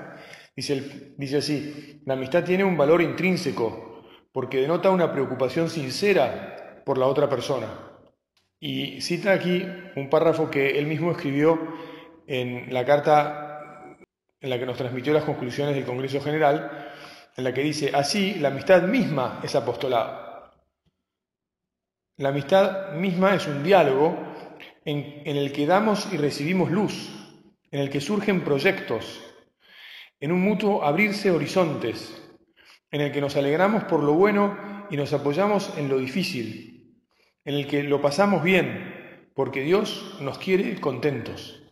Dice, 0.55 1.13
dice 1.15 1.37
así, 1.37 2.01
la 2.05 2.15
amistad 2.15 2.43
tiene 2.43 2.63
un 2.63 2.75
valor 2.75 3.01
intrínseco 3.01 4.03
porque 4.31 4.61
denota 4.61 4.89
una 4.89 5.11
preocupación 5.11 5.69
sincera 5.69 6.68
por 6.85 6.97
la 6.97 7.07
otra 7.07 7.29
persona. 7.29 7.67
Y 8.59 8.99
cita 9.01 9.31
aquí 9.31 9.65
un 9.95 10.09
párrafo 10.09 10.49
que 10.49 10.77
él 10.77 10.85
mismo 10.85 11.11
escribió 11.11 11.59
en 12.27 12.73
la 12.73 12.85
carta 12.85 13.97
en 14.41 14.49
la 14.49 14.59
que 14.59 14.65
nos 14.65 14.77
transmitió 14.77 15.13
las 15.13 15.23
conclusiones 15.23 15.75
del 15.75 15.85
Congreso 15.85 16.21
General, 16.21 16.91
en 17.35 17.43
la 17.43 17.53
que 17.53 17.61
dice, 17.61 17.91
así 17.93 18.35
la 18.35 18.49
amistad 18.49 18.83
misma 18.83 19.39
es 19.43 19.55
apostolado. 19.55 20.51
La 22.17 22.29
amistad 22.29 22.93
misma 22.93 23.35
es 23.35 23.47
un 23.47 23.63
diálogo 23.63 24.17
en, 24.83 25.21
en 25.25 25.37
el 25.37 25.51
que 25.51 25.65
damos 25.65 26.11
y 26.11 26.17
recibimos 26.17 26.69
luz, 26.69 27.09
en 27.71 27.79
el 27.79 27.89
que 27.89 28.01
surgen 28.01 28.43
proyectos, 28.43 29.21
en 30.19 30.31
un 30.31 30.41
mutuo 30.41 30.83
abrirse 30.83 31.31
horizontes, 31.31 32.21
en 32.91 33.01
el 33.01 33.11
que 33.11 33.21
nos 33.21 33.35
alegramos 33.35 33.85
por 33.85 34.03
lo 34.03 34.13
bueno 34.13 34.87
y 34.89 34.97
nos 34.97 35.13
apoyamos 35.13 35.77
en 35.77 35.87
lo 35.87 35.97
difícil, 35.97 36.68
en 37.45 37.55
el 37.55 37.67
que 37.67 37.83
lo 37.83 38.01
pasamos 38.01 38.43
bien, 38.43 39.31
porque 39.33 39.61
Dios 39.61 40.17
nos 40.21 40.37
quiere 40.37 40.79
contentos. 40.79 41.63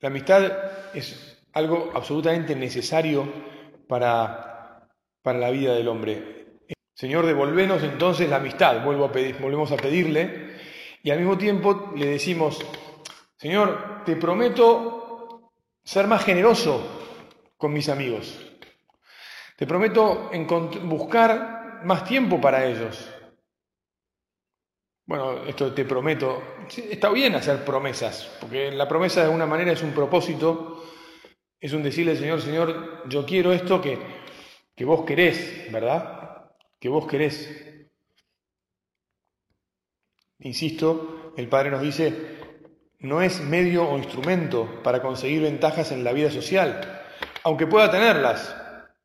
La 0.00 0.08
amistad 0.08 0.52
es 0.94 1.42
algo 1.52 1.90
absolutamente 1.94 2.54
necesario 2.54 3.26
para, 3.88 4.88
para 5.22 5.38
la 5.38 5.50
vida 5.50 5.74
del 5.74 5.88
hombre. 5.88 6.58
Señor, 6.94 7.26
devolvenos 7.26 7.82
entonces 7.82 8.28
la 8.28 8.36
amistad, 8.36 8.84
Vuelvo 8.84 9.06
a 9.06 9.12
pedir, 9.12 9.38
volvemos 9.38 9.72
a 9.72 9.76
pedirle, 9.76 10.56
y 11.02 11.10
al 11.10 11.18
mismo 11.18 11.36
tiempo 11.36 11.92
le 11.96 12.06
decimos, 12.06 12.64
Señor, 13.36 14.02
te 14.04 14.16
prometo 14.16 15.52
ser 15.82 16.06
más 16.06 16.24
generoso 16.24 16.80
con 17.56 17.72
mis 17.72 17.88
amigos. 17.88 18.40
Te 19.56 19.66
prometo 19.66 20.30
buscar 20.84 21.80
más 21.84 22.04
tiempo 22.04 22.40
para 22.40 22.64
ellos. 22.66 23.13
Bueno, 25.06 25.44
esto 25.44 25.72
te 25.72 25.84
prometo. 25.84 26.42
Está 26.90 27.10
bien 27.10 27.34
hacer 27.34 27.64
promesas, 27.64 28.36
porque 28.40 28.70
la 28.72 28.88
promesa 28.88 29.20
de 29.20 29.26
alguna 29.26 29.46
manera 29.46 29.72
es 29.72 29.82
un 29.82 29.92
propósito, 29.92 30.84
es 31.60 31.72
un 31.72 31.82
decirle 31.82 32.12
al 32.12 32.18
Señor, 32.18 32.40
Señor, 32.40 33.08
yo 33.08 33.26
quiero 33.26 33.52
esto 33.52 33.80
que, 33.80 33.98
que 34.74 34.84
vos 34.84 35.04
querés, 35.04 35.70
¿verdad? 35.70 36.50
Que 36.80 36.88
vos 36.88 37.06
querés. 37.06 37.90
Insisto, 40.40 41.32
el 41.36 41.48
Padre 41.48 41.70
nos 41.70 41.82
dice, 41.82 42.12
no 43.00 43.22
es 43.22 43.40
medio 43.40 43.88
o 43.88 43.98
instrumento 43.98 44.82
para 44.82 45.02
conseguir 45.02 45.42
ventajas 45.42 45.92
en 45.92 46.04
la 46.04 46.12
vida 46.12 46.30
social, 46.30 47.02
aunque 47.42 47.66
pueda 47.66 47.90
tenerlas, 47.90 48.54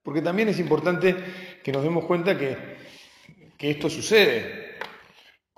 porque 0.04 0.22
también 0.22 0.50
es 0.50 0.60
importante 0.60 1.16
que 1.64 1.72
nos 1.72 1.84
demos 1.84 2.06
cuenta 2.06 2.38
que, 2.38 2.78
esto 3.60 3.90
sucede. 3.90 4.69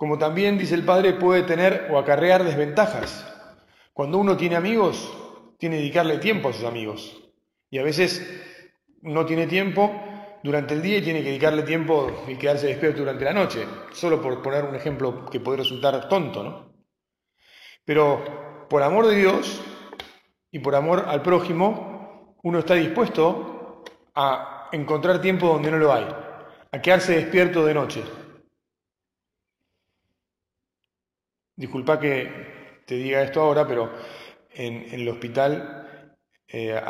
Como 0.02 0.18
también, 0.18 0.58
dice 0.58 0.74
el 0.74 0.84
Padre, 0.84 1.12
puede 1.12 1.44
tener 1.44 1.86
o 1.92 1.96
acarrear 1.96 2.42
desventajas. 2.42 3.24
Cuando 3.92 4.18
uno 4.18 4.36
tiene 4.36 4.56
amigos, 4.56 5.08
tiene 5.58 5.76
que 5.76 5.82
dedicarle 5.82 6.18
tiempo 6.18 6.48
a 6.48 6.52
sus 6.52 6.64
amigos. 6.64 7.22
Y 7.70 7.78
a 7.78 7.84
veces 7.84 8.20
no 9.02 9.24
tiene 9.24 9.46
tiempo 9.46 9.94
durante 10.42 10.74
el 10.74 10.82
día 10.82 10.98
y 10.98 11.02
tiene 11.02 11.20
que 11.20 11.28
dedicarle 11.28 11.62
tiempo 11.62 12.24
y 12.26 12.34
quedarse 12.34 12.66
despierto 12.66 12.98
durante 12.98 13.24
la 13.24 13.32
noche, 13.32 13.64
solo 13.92 14.20
por 14.20 14.42
poner 14.42 14.64
un 14.64 14.74
ejemplo 14.74 15.24
que 15.26 15.38
puede 15.38 15.58
resultar 15.58 16.08
tonto, 16.08 16.42
¿no? 16.42 16.72
Pero 17.84 18.66
por 18.68 18.82
amor 18.82 19.06
de 19.06 19.14
Dios 19.14 19.62
y 20.50 20.58
por 20.58 20.74
amor 20.74 21.04
al 21.06 21.22
prójimo, 21.22 22.34
uno 22.42 22.58
está 22.58 22.74
dispuesto 22.74 23.84
a 24.16 24.68
encontrar 24.72 25.20
tiempo 25.20 25.46
donde 25.46 25.70
no 25.70 25.76
lo 25.76 25.92
hay, 25.92 26.08
a 26.72 26.82
quedarse 26.82 27.14
despierto 27.14 27.64
de 27.64 27.74
noche. 27.74 28.02
Disculpa 31.56 32.00
que 32.00 32.82
te 32.86 32.94
diga 32.96 33.22
esto 33.22 33.40
ahora, 33.40 33.66
pero 33.66 33.92
en, 34.50 34.92
el 34.92 35.08
hospital, 35.08 36.16
eh, 36.48 36.80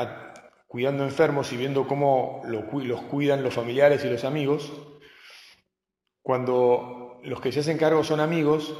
cuidando 0.66 1.04
enfermos 1.04 1.52
y 1.52 1.56
viendo 1.56 1.86
cómo 1.86 2.42
los 2.44 3.02
cuidan 3.02 3.42
los 3.42 3.54
familiares 3.54 4.04
y 4.04 4.10
los 4.10 4.24
amigos, 4.24 4.72
cuando 6.22 7.20
los 7.24 7.40
que 7.40 7.52
se 7.52 7.60
hacen 7.60 7.78
cargo 7.78 8.04
son 8.04 8.20
amigos, 8.20 8.74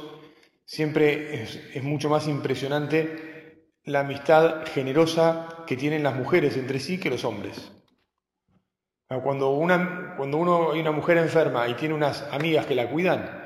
siempre 0.65 1.43
es, 1.43 1.83
mucho 1.83 2.09
más 2.09 2.27
impresionante 2.27 3.69
la 3.83 3.99
amistad 3.99 4.65
generosa 4.67 5.65
que 5.67 5.75
tienen 5.75 6.03
las 6.03 6.15
mujeres 6.15 6.55
entre 6.55 6.79
sí 6.79 6.99
que 6.99 7.09
los 7.09 7.25
hombres. 7.25 7.71
Cuando, 9.23 9.51
una, 9.51 10.15
cuando 10.17 10.37
uno 10.37 10.71
hay 10.71 10.79
una 10.79 10.91
mujer 10.91 11.17
enferma 11.17 11.67
y 11.67 11.75
tiene 11.75 11.93
unas 11.93 12.23
amigas 12.31 12.65
que 12.65 12.73
la 12.73 12.89
cuidan, 12.89 13.42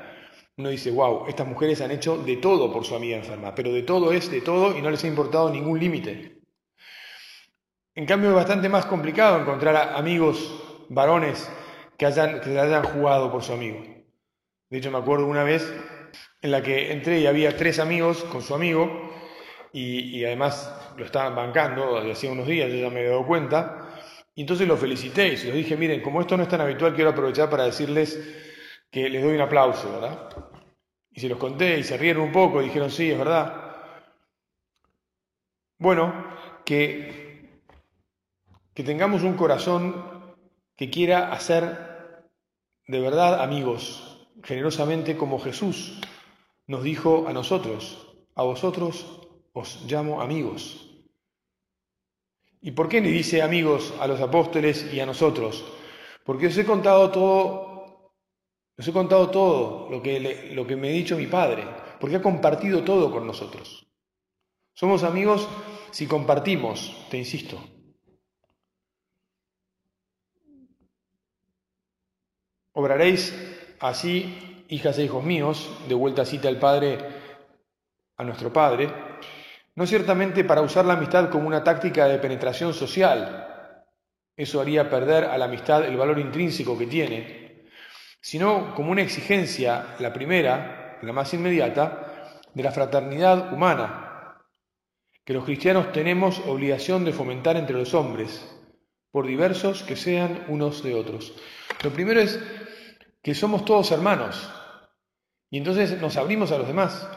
uno 0.58 0.70
dice, 0.70 0.90
wow, 0.90 1.26
estas 1.28 1.46
mujeres 1.46 1.80
han 1.80 1.92
hecho 1.92 2.18
de 2.18 2.36
todo 2.36 2.72
por 2.72 2.84
su 2.84 2.96
amiga 2.96 3.16
enferma, 3.16 3.54
pero 3.54 3.72
de 3.72 3.82
todo 3.82 4.12
es 4.12 4.28
de 4.28 4.40
todo 4.40 4.76
y 4.76 4.82
no 4.82 4.90
les 4.90 5.02
ha 5.04 5.06
importado 5.06 5.50
ningún 5.50 5.78
límite. 5.78 6.40
En 7.94 8.04
cambio 8.04 8.30
es 8.30 8.34
bastante 8.34 8.68
más 8.68 8.84
complicado 8.84 9.40
encontrar 9.40 9.94
amigos 9.96 10.86
varones 10.88 11.48
que 11.96 12.06
hayan, 12.06 12.40
que 12.40 12.58
hayan 12.58 12.82
jugado 12.82 13.30
por 13.30 13.44
su 13.44 13.52
amigo. 13.52 13.78
De 14.68 14.78
hecho 14.78 14.90
me 14.90 14.98
acuerdo 14.98 15.26
una 15.26 15.44
vez 15.44 15.72
en 16.42 16.50
la 16.50 16.60
que 16.60 16.92
entré 16.92 17.20
y 17.20 17.26
había 17.26 17.56
tres 17.56 17.78
amigos 17.78 18.24
con 18.24 18.42
su 18.42 18.52
amigo 18.52 19.12
y, 19.72 20.24
además 20.24 20.74
lo 20.96 21.04
estaban 21.04 21.36
bancando 21.36 21.98
hacía 21.98 22.32
unos 22.32 22.48
días, 22.48 22.68
yo 22.68 22.78
ya 22.78 22.90
me 22.90 22.98
había 22.98 23.10
dado 23.10 23.26
cuenta. 23.26 23.94
Y 24.34 24.40
entonces 24.40 24.66
los 24.66 24.80
felicité 24.80 25.28
y 25.28 25.36
les 25.36 25.54
dije, 25.54 25.76
miren, 25.76 26.00
como 26.00 26.20
esto 26.20 26.36
no 26.36 26.42
es 26.42 26.48
tan 26.48 26.60
habitual, 26.60 26.94
quiero 26.94 27.10
aprovechar 27.10 27.48
para 27.48 27.64
decirles 27.64 28.18
que 28.90 29.08
les 29.08 29.22
doy 29.22 29.34
un 29.34 29.40
aplauso, 29.40 29.92
¿verdad? 29.92 30.28
Y 31.10 31.20
se 31.20 31.28
los 31.28 31.38
conté 31.38 31.78
y 31.78 31.84
se 31.84 31.96
rieron 31.96 32.24
un 32.24 32.32
poco 32.32 32.60
y 32.60 32.66
dijeron, 32.66 32.90
sí, 32.90 33.10
es 33.10 33.18
verdad. 33.18 33.76
Bueno, 35.78 36.12
que, 36.64 37.62
que 38.74 38.84
tengamos 38.84 39.22
un 39.22 39.34
corazón 39.34 40.36
que 40.76 40.90
quiera 40.90 41.32
hacer 41.32 41.88
de 42.86 43.00
verdad 43.00 43.42
amigos, 43.42 44.26
generosamente 44.42 45.16
como 45.16 45.38
Jesús 45.38 46.00
nos 46.66 46.82
dijo 46.82 47.26
a 47.28 47.32
nosotros, 47.32 48.06
a 48.34 48.42
vosotros 48.42 49.20
os 49.52 49.84
llamo 49.86 50.20
amigos. 50.20 50.88
¿Y 52.60 52.72
por 52.72 52.88
qué 52.88 53.00
le 53.00 53.10
dice 53.10 53.42
amigos 53.42 53.94
a 54.00 54.06
los 54.06 54.20
apóstoles 54.20 54.92
y 54.92 55.00
a 55.00 55.06
nosotros? 55.06 55.64
Porque 56.24 56.48
os 56.48 56.58
he 56.58 56.64
contado 56.64 57.10
todo 57.10 57.67
les 58.78 58.86
he 58.86 58.92
contado 58.92 59.28
todo 59.28 59.90
lo 59.90 60.00
que, 60.00 60.52
lo 60.54 60.64
que 60.64 60.76
me 60.76 60.88
ha 60.88 60.92
dicho 60.92 61.16
mi 61.16 61.26
padre, 61.26 61.64
porque 61.98 62.16
ha 62.16 62.22
compartido 62.22 62.84
todo 62.84 63.10
con 63.10 63.26
nosotros. 63.26 63.88
Somos 64.72 65.02
amigos 65.02 65.48
si 65.90 66.06
compartimos, 66.06 67.06
te 67.10 67.18
insisto. 67.18 67.60
Obraréis 72.72 73.34
así, 73.80 74.64
hijas 74.68 74.96
e 74.98 75.04
hijos 75.04 75.24
míos, 75.24 75.68
de 75.88 75.94
vuelta 75.96 76.24
cita 76.24 76.48
el 76.48 76.60
Padre 76.60 76.98
a 78.16 78.22
nuestro 78.22 78.52
Padre, 78.52 78.88
no 79.74 79.86
ciertamente 79.88 80.44
para 80.44 80.62
usar 80.62 80.84
la 80.84 80.92
amistad 80.92 81.30
como 81.30 81.48
una 81.48 81.64
táctica 81.64 82.06
de 82.06 82.18
penetración 82.18 82.72
social, 82.72 83.84
eso 84.36 84.60
haría 84.60 84.88
perder 84.88 85.24
a 85.24 85.36
la 85.36 85.46
amistad 85.46 85.84
el 85.84 85.96
valor 85.96 86.20
intrínseco 86.20 86.78
que 86.78 86.86
tiene, 86.86 87.47
sino 88.20 88.74
como 88.74 88.90
una 88.90 89.02
exigencia, 89.02 89.96
la 89.98 90.12
primera, 90.12 90.98
la 91.02 91.12
más 91.12 91.32
inmediata, 91.34 92.32
de 92.54 92.62
la 92.62 92.72
fraternidad 92.72 93.52
humana, 93.52 94.36
que 95.24 95.34
los 95.34 95.44
cristianos 95.44 95.92
tenemos 95.92 96.40
obligación 96.46 97.04
de 97.04 97.12
fomentar 97.12 97.56
entre 97.56 97.76
los 97.76 97.94
hombres, 97.94 98.54
por 99.10 99.26
diversos 99.26 99.82
que 99.82 99.96
sean 99.96 100.44
unos 100.48 100.82
de 100.82 100.94
otros. 100.94 101.34
Lo 101.82 101.90
primero 101.90 102.20
es 102.20 102.40
que 103.22 103.34
somos 103.34 103.64
todos 103.64 103.90
hermanos, 103.92 104.50
y 105.50 105.58
entonces 105.58 106.00
nos 106.00 106.16
abrimos 106.16 106.52
a 106.52 106.58
los 106.58 106.66
demás. 106.66 107.08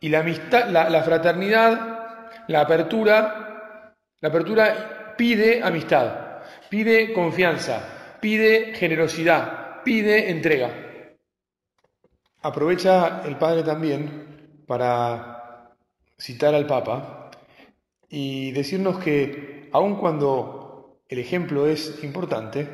Y 0.00 0.08
la 0.08 0.20
amistad, 0.20 0.68
la, 0.68 0.90
la 0.90 1.02
fraternidad, 1.02 2.42
la 2.48 2.60
apertura, 2.60 3.94
la 4.20 4.28
apertura 4.28 5.14
pide 5.16 5.62
amistad, 5.62 6.42
pide 6.68 7.12
confianza, 7.12 8.16
pide 8.20 8.74
generosidad, 8.74 9.67
pide 9.88 10.28
entrega. 10.28 10.70
Aprovecha 12.42 13.22
el 13.24 13.38
Padre 13.38 13.62
también 13.62 14.62
para 14.66 15.74
citar 16.18 16.54
al 16.54 16.66
Papa 16.66 17.30
y 18.06 18.50
decirnos 18.50 19.02
que 19.02 19.70
aun 19.72 19.96
cuando 19.96 21.00
el 21.08 21.18
ejemplo 21.18 21.66
es 21.66 22.04
importante, 22.04 22.68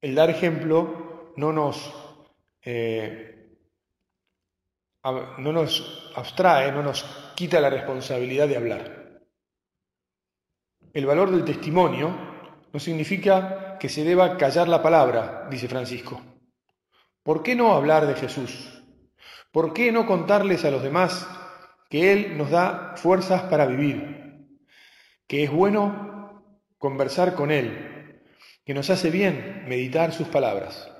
el 0.00 0.14
dar 0.14 0.30
ejemplo 0.30 1.34
no 1.36 1.52
nos, 1.52 1.92
eh, 2.62 3.58
no 5.04 5.52
nos 5.52 6.10
abstrae, 6.16 6.72
no 6.72 6.82
nos 6.82 7.02
quita 7.36 7.60
la 7.60 7.68
responsabilidad 7.68 8.48
de 8.48 8.56
hablar. 8.56 9.20
El 10.94 11.04
valor 11.04 11.30
del 11.30 11.44
testimonio 11.44 12.16
no 12.72 12.80
significa 12.80 13.69
que 13.80 13.88
se 13.88 14.04
deba 14.04 14.36
callar 14.36 14.68
la 14.68 14.82
palabra, 14.82 15.48
dice 15.50 15.66
Francisco. 15.66 16.20
¿Por 17.24 17.42
qué 17.42 17.56
no 17.56 17.72
hablar 17.72 18.06
de 18.06 18.14
Jesús? 18.14 18.84
¿Por 19.50 19.72
qué 19.72 19.90
no 19.90 20.06
contarles 20.06 20.64
a 20.64 20.70
los 20.70 20.82
demás 20.82 21.26
que 21.88 22.12
Él 22.12 22.38
nos 22.38 22.50
da 22.50 22.94
fuerzas 22.96 23.42
para 23.44 23.66
vivir? 23.66 24.46
Que 25.26 25.44
es 25.44 25.50
bueno 25.50 26.44
conversar 26.78 27.34
con 27.34 27.50
Él, 27.50 28.22
que 28.64 28.74
nos 28.74 28.90
hace 28.90 29.10
bien 29.10 29.64
meditar 29.66 30.12
sus 30.12 30.28
palabras. 30.28 30.92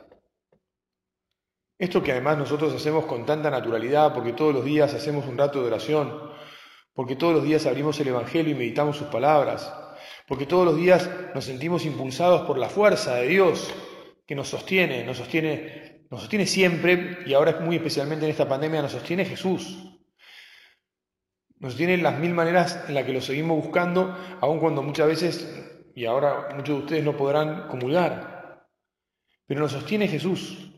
Esto 1.79 2.03
que 2.03 2.13
además 2.13 2.39
nosotros 2.39 2.75
hacemos 2.75 3.07
con 3.07 3.25
tanta 3.25 3.51
naturalidad, 3.51 4.13
porque 4.15 4.33
todos 4.33 4.55
los 4.55 4.65
días 4.65 4.93
hacemos 4.95 5.27
un 5.27 5.39
rato 5.39 5.61
de 5.61 5.67
oración, 5.67 6.33
porque 6.95 7.17
todos 7.17 7.35
los 7.35 7.45
días 7.45 7.67
abrimos 7.67 8.01
el 8.01 8.09
Evangelio 8.09 8.55
y 8.55 8.59
meditamos 8.59 8.97
sus 8.97 9.09
palabras, 9.09 9.73
porque 10.31 10.47
todos 10.47 10.65
los 10.65 10.77
días 10.77 11.11
nos 11.35 11.45
sentimos 11.45 11.85
impulsados 11.85 12.43
por 12.43 12.57
la 12.57 12.69
fuerza 12.69 13.17
de 13.17 13.27
Dios 13.27 13.69
que 14.25 14.37
nos 14.37 14.47
sostiene, 14.47 15.03
nos 15.03 15.17
sostiene, 15.17 16.07
nos 16.09 16.21
sostiene 16.21 16.47
siempre, 16.47 17.19
y 17.27 17.35
ahora 17.35 17.59
muy 17.59 17.75
especialmente 17.75 18.27
en 18.27 18.31
esta 18.31 18.49
pandemia, 18.49 18.81
nos 18.81 18.93
sostiene 18.93 19.25
Jesús. 19.25 19.77
Nos 21.59 21.73
sostiene 21.73 21.97
las 21.97 22.17
mil 22.21 22.33
maneras 22.33 22.85
en 22.87 22.95
las 22.95 23.05
que 23.05 23.13
lo 23.13 23.21
seguimos 23.21 23.57
buscando, 23.57 24.17
aun 24.41 24.61
cuando 24.61 24.85
muchas 24.85 25.09
veces, 25.09 25.91
y 25.97 26.05
ahora 26.05 26.51
muchos 26.55 26.77
de 26.77 26.83
ustedes 26.85 27.05
no 27.05 27.17
podrán 27.17 27.67
comulgar, 27.67 28.69
pero 29.47 29.59
nos 29.59 29.73
sostiene 29.73 30.07
Jesús. 30.07 30.73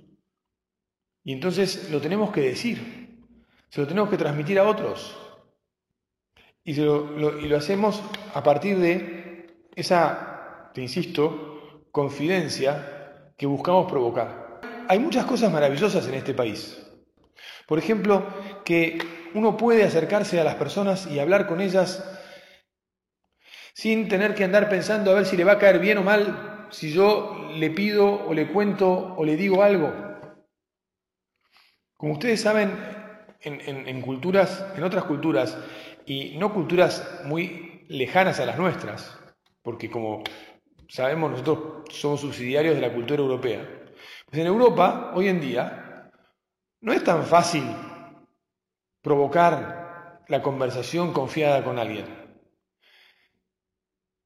Y 1.24 1.34
entonces 1.34 1.90
lo 1.90 2.00
tenemos 2.00 2.32
que 2.32 2.40
decir, 2.40 3.18
se 3.68 3.82
lo 3.82 3.86
tenemos 3.86 4.08
que 4.08 4.16
transmitir 4.16 4.58
a 4.58 4.66
otros. 4.66 5.14
Y, 6.64 6.72
y 6.72 7.48
lo 7.48 7.56
hacemos 7.58 8.02
a 8.32 8.42
partir 8.42 8.78
de 8.78 9.11
esa, 9.74 10.70
te 10.74 10.80
insisto, 10.80 11.86
confidencia 11.90 13.32
que 13.36 13.46
buscamos 13.46 13.90
provocar. 13.90 14.60
Hay 14.88 14.98
muchas 14.98 15.24
cosas 15.24 15.52
maravillosas 15.52 16.06
en 16.06 16.14
este 16.14 16.34
país. 16.34 16.78
Por 17.66 17.78
ejemplo, 17.78 18.26
que 18.64 18.98
uno 19.34 19.56
puede 19.56 19.84
acercarse 19.84 20.40
a 20.40 20.44
las 20.44 20.56
personas 20.56 21.06
y 21.06 21.18
hablar 21.18 21.46
con 21.46 21.60
ellas 21.60 22.04
sin 23.74 24.08
tener 24.08 24.34
que 24.34 24.44
andar 24.44 24.68
pensando 24.68 25.10
a 25.10 25.14
ver 25.14 25.26
si 25.26 25.36
le 25.36 25.44
va 25.44 25.52
a 25.52 25.58
caer 25.58 25.78
bien 25.78 25.98
o 25.98 26.02
mal 26.02 26.66
si 26.70 26.92
yo 26.92 27.50
le 27.54 27.70
pido 27.70 28.26
o 28.26 28.34
le 28.34 28.48
cuento 28.48 29.14
o 29.16 29.24
le 29.24 29.36
digo 29.36 29.62
algo. 29.62 29.92
Como 31.96 32.14
ustedes 32.14 32.40
saben, 32.40 32.72
en, 33.40 33.88
en 33.88 34.02
culturas, 34.02 34.64
en 34.76 34.82
otras 34.82 35.04
culturas, 35.04 35.56
y 36.06 36.36
no 36.38 36.52
culturas 36.52 37.20
muy 37.24 37.84
lejanas 37.88 38.40
a 38.40 38.46
las 38.46 38.58
nuestras, 38.58 39.21
porque 39.62 39.90
como 39.90 40.22
sabemos 40.88 41.30
nosotros 41.30 41.84
somos 41.90 42.20
subsidiarios 42.20 42.74
de 42.74 42.80
la 42.80 42.92
cultura 42.92 43.22
europea. 43.22 43.66
Pues 44.26 44.40
en 44.40 44.46
Europa, 44.46 45.12
hoy 45.14 45.28
en 45.28 45.40
día, 45.40 46.10
no 46.80 46.92
es 46.92 47.02
tan 47.04 47.24
fácil 47.24 47.64
provocar 49.00 50.22
la 50.28 50.42
conversación 50.42 51.12
confiada 51.12 51.64
con 51.64 51.78
alguien. 51.78 52.06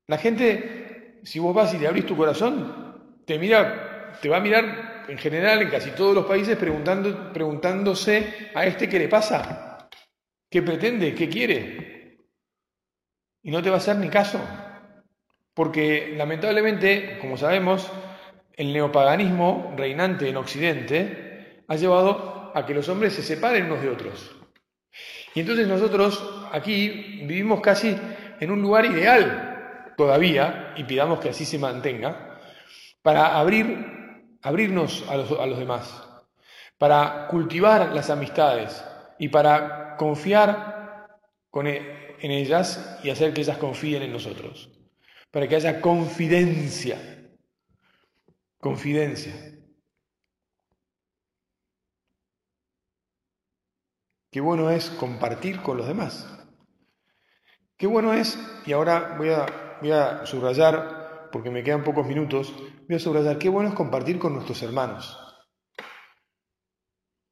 La 0.09 0.19
gente, 0.19 1.21
si 1.25 1.39
vos 1.39 1.55
vas 1.55 1.75
y 1.75 1.79
te 1.79 1.87
abrís 1.87 2.07
tu 2.07 2.17
corazón, 2.17 3.23
te 3.27 3.39
mira, 3.39 4.13
te 4.21 4.29
va 4.29 4.37
a 4.37 4.41
mirar 4.41 5.05
en 5.09 5.19
general 5.19 5.63
en 5.63 5.71
casi 5.71 5.91
todos 5.91 6.15
los 6.15 6.27
países 6.27 6.57
preguntando, 6.57 7.33
preguntándose 7.33 8.51
a 8.55 8.67
este 8.67 8.89
qué 8.89 8.99
le 8.99 9.09
pasa, 9.09 9.89
qué 10.51 10.63
pretende, 10.63 11.15
qué 11.15 11.29
quiere. 11.29 12.19
Y 13.43 13.51
no 13.51 13.63
te 13.63 13.71
va 13.71 13.77
a 13.77 13.79
hacer 13.79 13.97
ni 13.97 14.09
caso. 14.09 14.41
Porque 15.57 16.13
lamentablemente, 16.15 17.17
como 17.19 17.39
sabemos, 17.39 17.91
el 18.53 18.75
neopaganismo 18.75 19.73
reinante 19.75 20.29
en 20.29 20.37
Occidente 20.37 21.65
ha 21.67 21.77
llevado 21.77 22.53
a 22.55 22.67
que 22.67 22.75
los 22.75 22.91
hombres 22.91 23.15
se 23.15 23.23
separen 23.23 23.65
unos 23.65 23.81
de 23.81 23.89
otros. 23.89 24.37
Y 25.35 25.41
entonces 25.41 25.67
nosotros 25.67 26.23
aquí 26.53 27.23
vivimos 27.25 27.63
casi 27.63 27.97
en 28.39 28.51
un 28.51 28.61
lugar 28.61 28.85
ideal 28.85 29.95
todavía, 29.97 30.75
y 30.77 30.85
pidamos 30.85 31.21
que 31.21 31.31
así 31.31 31.47
se 31.47 31.59
mantenga, 31.59 32.39
para 33.01 33.39
abrir, 33.39 34.37
abrirnos 34.43 35.09
a 35.09 35.17
los, 35.17 35.59
demás, 35.59 36.07
para 36.77 37.29
cultivar 37.29 37.95
las 37.95 38.11
amistades 38.11 38.85
y 39.19 39.29
para 39.29 39.97
confiar 39.97 41.07
con, 41.49 41.67
e, 41.67 42.17
en 42.21 42.31
ellas 42.31 43.01
y 43.03 43.09
hacer 43.09 43.33
que 43.33 43.41
ellas 43.41 43.57
confíen 43.57 44.03
en 44.03 44.13
nosotros, 44.13 44.76
para 45.37 45.49
que 45.49 45.57
haya 45.57 45.83
confidencia, 45.83 46.99
confidencia. 48.57 49.35
Qué 54.33 54.41
bueno 54.41 54.71
es 54.71 54.89
compartir 54.89 55.61
con 55.61 55.77
los 55.77 55.87
demás. 55.87 56.27
Qué 57.77 57.87
bueno 57.87 58.15
es, 58.15 58.39
y 58.65 58.73
ahora 58.73 59.17
voy 59.19 59.29
a, 59.29 59.77
voy 59.83 59.91
a 59.91 60.25
subrayar, 60.25 61.29
porque 61.31 61.51
me 61.51 61.63
quedan 61.63 61.85
pocos 61.85 62.07
minutos, 62.07 62.55
voy 62.89 62.97
a 62.97 62.99
subrayar, 62.99 63.37
qué 63.37 63.51
bueno 63.51 63.69
es 63.69 63.75
compartir 63.75 64.19
con 64.19 64.33
nuestros 64.33 64.63
hermanos. 64.63 65.19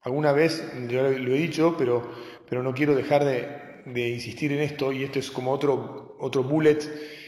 Alguna 0.02 0.32
vez, 0.32 0.62
yo 0.90 1.08
lo 1.08 1.34
he 1.34 1.38
dicho, 1.38 1.74
pero, 1.78 2.12
pero 2.46 2.62
no 2.62 2.74
quiero 2.74 2.94
dejar 2.94 3.24
de, 3.24 3.82
de 3.86 4.10
insistir 4.10 4.52
en 4.52 4.60
esto, 4.60 4.92
y 4.92 5.04
esto 5.04 5.18
es 5.18 5.30
como 5.30 5.52
otro, 5.52 6.18
otro 6.20 6.42
bullet 6.42 7.23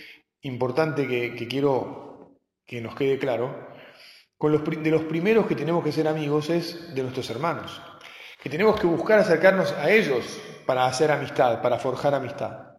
importante 0.47 1.07
que, 1.07 1.47
quiero 1.49 2.39
que 2.65 2.81
nos 2.81 2.95
quede 2.95 3.19
claro. 3.19 3.69
Con 4.39 4.53
los, 4.53 4.65
de 4.65 4.91
los 4.91 5.03
primeros 5.03 5.47
que 5.47 5.55
tenemos 5.55 5.83
que 5.83 5.93
ser 5.93 6.09
amigos 6.09 6.51
es 6.51 6.95
de 6.95 7.03
nuestros 7.03 7.31
hermanos 7.31 7.81
que 8.47 8.51
tenemos 8.51 8.79
que 8.79 8.87
buscar 8.87 9.19
acercarnos 9.19 9.73
a 9.73 9.91
ellos 9.91 10.41
para 10.67 10.87
hacer 10.87 11.11
amistad, 11.11 11.61
para 11.63 11.81
forjar 11.81 12.15
amistad. 12.15 12.77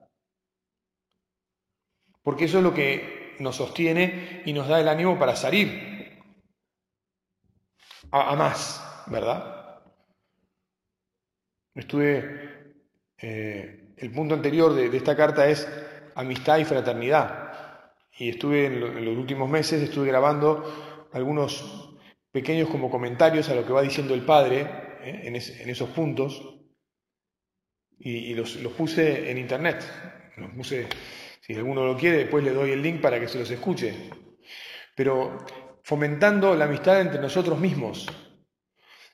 Porque 2.23 2.45
eso 2.45 2.59
es 2.59 2.63
lo 2.63 2.73
que 2.73 3.35
nos 3.39 3.57
sostiene 3.57 4.43
y 4.45 4.53
nos 4.53 4.69
da 4.69 4.79
el 4.79 4.87
ánimo 4.87 5.19
para 5.19 5.35
salir 5.35 6.21
a, 8.11 8.33
más, 8.37 8.81
¿verdad? 9.07 9.81
Estuve, 11.75 12.75
eh, 13.17 13.93
el 13.97 14.11
punto 14.13 14.35
anterior 14.35 14.73
de, 14.73 14.95
esta 14.95 15.17
carta 15.17 15.49
es 15.49 15.67
amistad 16.15 16.59
y 16.59 16.63
fraternidad. 16.63 17.46
Y 18.17 18.29
estuve 18.29 18.65
en, 18.65 19.05
los 19.05 19.17
últimos 19.17 19.49
meses, 19.49 19.81
estuve 19.81 20.07
grabando 20.07 21.07
algunos 21.13 21.97
pequeños 22.31 22.69
como 22.69 22.89
comentarios 22.89 23.49
a 23.49 23.55
lo 23.55 23.65
que 23.65 23.73
va 23.73 23.81
diciendo 23.81 24.13
el 24.13 24.25
Padre 24.25 24.61
¿eh? 25.01 25.21
en, 25.25 25.35
esos 25.69 25.89
puntos 25.89 26.41
y, 27.99 28.33
los, 28.33 28.57
puse 28.75 29.29
en 29.29 29.37
internet. 29.37 29.83
Los 30.37 30.51
puse, 30.51 30.87
si 31.41 31.53
alguno 31.53 31.85
lo 31.85 31.95
quiere, 31.95 32.17
después 32.17 32.43
le 32.43 32.53
doy 32.53 32.71
el 32.71 32.81
link 32.81 33.01
para 33.01 33.19
que 33.19 33.27
se 33.27 33.39
los 33.39 33.49
escuche. 33.51 33.93
Pero 34.95 35.37
fomentando 35.83 36.55
la 36.55 36.65
amistad 36.65 37.01
entre 37.01 37.21
nosotros 37.21 37.59
mismos, 37.59 38.07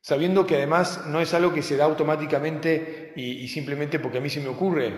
sabiendo 0.02 0.46
que 0.46 0.56
además 0.56 1.06
no 1.08 1.20
es 1.20 1.34
algo 1.34 1.54
que 1.54 1.62
se 1.62 1.78
da 1.78 1.86
automáticamente 1.86 3.14
y, 3.16 3.48
simplemente 3.50 4.00
porque 4.00 4.18
a 4.18 4.22
mí 4.22 4.30
se 4.30 4.42
me 4.42 4.50
ocurre, 4.50 4.94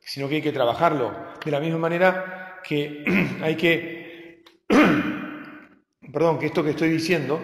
sino 0.00 0.28
que 0.28 0.36
hay 0.36 0.42
que 0.42 0.52
trabajarlo. 0.52 1.12
De 1.44 1.50
la 1.50 1.60
misma 1.60 1.78
manera 1.78 2.37
que 2.68 3.04
hay 3.42 3.56
que, 3.56 4.44
perdón, 6.12 6.38
que 6.38 6.46
esto 6.46 6.62
que 6.62 6.70
estoy 6.70 6.90
diciendo, 6.90 7.40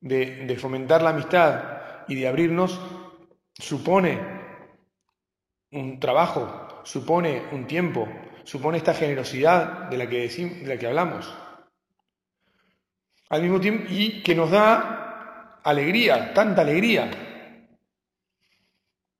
de 0.00 0.56
fomentar 0.58 1.02
la 1.02 1.10
amistad 1.10 2.04
y 2.08 2.14
de 2.14 2.28
abrirnos 2.28 2.80
supone 3.52 4.20
un 5.72 5.98
trabajo, 5.98 6.82
supone 6.84 7.42
un 7.52 7.66
tiempo, 7.66 8.08
supone 8.44 8.78
esta 8.78 8.94
generosidad 8.94 9.90
de 9.90 9.98
la 9.98 10.08
que, 10.08 10.28
de 10.28 10.66
la 10.66 10.78
que 10.78 10.86
hablamos. 10.86 11.32
Al 13.28 13.42
mismo 13.42 13.60
tiempo, 13.60 13.86
y 13.90 14.22
que 14.22 14.34
nos 14.34 14.50
da 14.50 15.60
alegría, 15.64 16.32
tanta 16.32 16.62
alegría, 16.62 17.10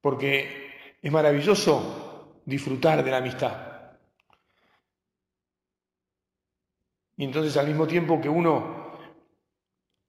porque 0.01 0.99
es 1.03 1.11
maravilloso 1.13 2.43
disfrutar 2.45 3.03
de 3.03 3.11
la 3.11 3.17
amistad. 3.17 3.66
Y 7.17 7.25
entonces 7.25 7.57
al 7.57 7.67
mismo 7.67 7.87
tiempo 7.87 8.21
que 8.21 8.29
uno 8.29 8.99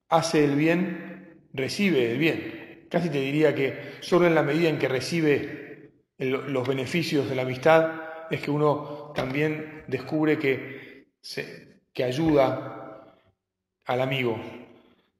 hace 0.10 0.43
el 0.43 0.56
bien, 0.56 1.48
recibe 1.54 2.12
el 2.12 2.17
bien. 2.17 2.88
Casi 2.89 3.10
te 3.10 3.20
diría 3.20 3.56
que 3.56 3.98
solo 4.02 4.28
en 4.28 4.36
la 4.36 4.43
medida 4.43 4.70
en 4.70 4.80
que 4.80 4.88
recibe 4.88 5.91
los 6.17 6.67
beneficios 6.67 7.30
de 7.30 7.36
la 7.36 7.43
amistad 7.43 8.02
es 8.30 8.41
que 8.41 8.52
uno 8.52 9.12
también 9.15 9.84
descubre 9.88 10.38
que, 10.38 11.08
que 11.93 12.04
ayuda 12.04 13.15
al 13.86 14.02
amigo, 14.02 14.38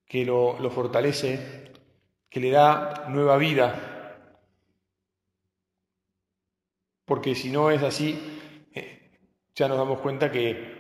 que 0.06 0.26
lo, 0.26 0.60
lo 0.60 0.70
fortalece, 0.70 1.74
que 2.30 2.40
le 2.40 2.52
da 2.52 3.06
nueva 3.10 3.38
vida. 3.38 4.18
Porque 7.06 7.36
si 7.36 7.50
no 7.50 7.72
es 7.72 7.84
así, 7.84 8.20
eh, 8.74 9.12
ya 9.56 9.70
nos 9.70 9.78
damos 9.78 10.00
cuenta 10.00 10.30
que 10.30 10.77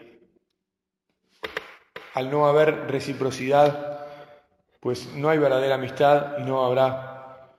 al 2.17 2.31
no 2.31 2.47
haber 2.47 2.87
reciprocidad, 2.89 4.07
pues 4.79 5.13
no 5.13 5.29
hay 5.29 5.37
verdadera 5.37 5.75
amistad 5.75 6.39
y 6.39 6.43
no 6.45 6.65
habrá 6.65 7.53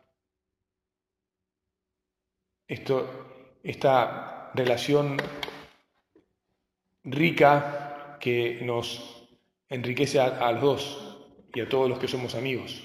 esto, 2.66 3.60
esta 3.62 4.50
relación 4.54 5.16
rica 7.04 8.18
que 8.18 8.58
nos 8.62 9.28
enriquece 9.68 10.18
a, 10.18 10.50
los 10.50 10.60
dos 10.60 11.18
y 11.54 11.60
a 11.60 11.68
todos 11.68 11.88
los 11.88 12.00
que 12.00 12.08
somos 12.08 12.34
amigos. 12.34 12.84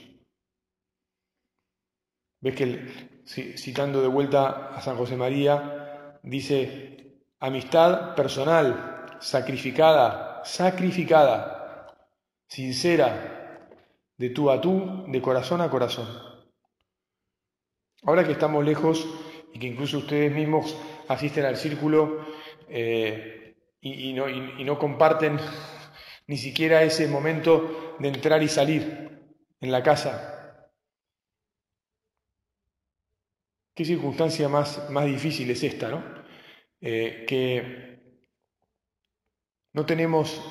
Ves 2.39 2.55
que 2.55 3.23
citando 3.57 3.99
de 3.99 4.09
vuelta 4.09 4.75
a 4.75 4.79
San 4.79 4.95
José 4.95 5.17
María, 5.17 6.19
dice, 6.21 7.17
amistad 7.39 8.13
personal, 8.13 9.07
sacrificada, 9.19 10.43
sacrificada, 10.45 11.52
sincera, 12.47 13.69
de 14.17 14.29
tú 14.29 14.49
a 14.51 14.61
tú, 14.61 15.05
de 15.07 15.21
corazón 15.21 15.61
a 15.61 15.69
corazón. 15.69 16.07
Ahora 18.03 18.25
que 18.25 18.33
estamos 18.33 18.63
lejos 18.63 19.07
y 19.53 19.59
que 19.59 19.67
incluso 19.67 19.99
ustedes 19.99 20.33
mismos 20.33 20.77
asisten 21.07 21.45
al 21.45 21.57
círculo 21.57 22.25
eh, 22.69 23.55
y, 23.81 24.13
no, 24.13 24.29
y 24.29 24.63
no 24.63 24.77
comparten 24.77 25.37
ni 26.27 26.37
siquiera 26.37 26.83
ese 26.83 27.07
momento 27.07 27.95
de 27.99 28.07
entrar 28.09 28.41
y 28.43 28.47
salir 28.47 29.35
en 29.59 29.71
la 29.71 29.81
casa. 29.81 30.33
¿Qué 33.75 33.85
circunstancia 33.85 34.47
más, 34.49 34.89
más 34.91 35.05
difícil 35.05 35.49
es 35.49 35.63
esta, 35.63 35.89
no? 35.89 36.03
Eh, 36.79 37.25
que 37.27 38.19
no 39.71 39.85
tenemos 39.85 40.41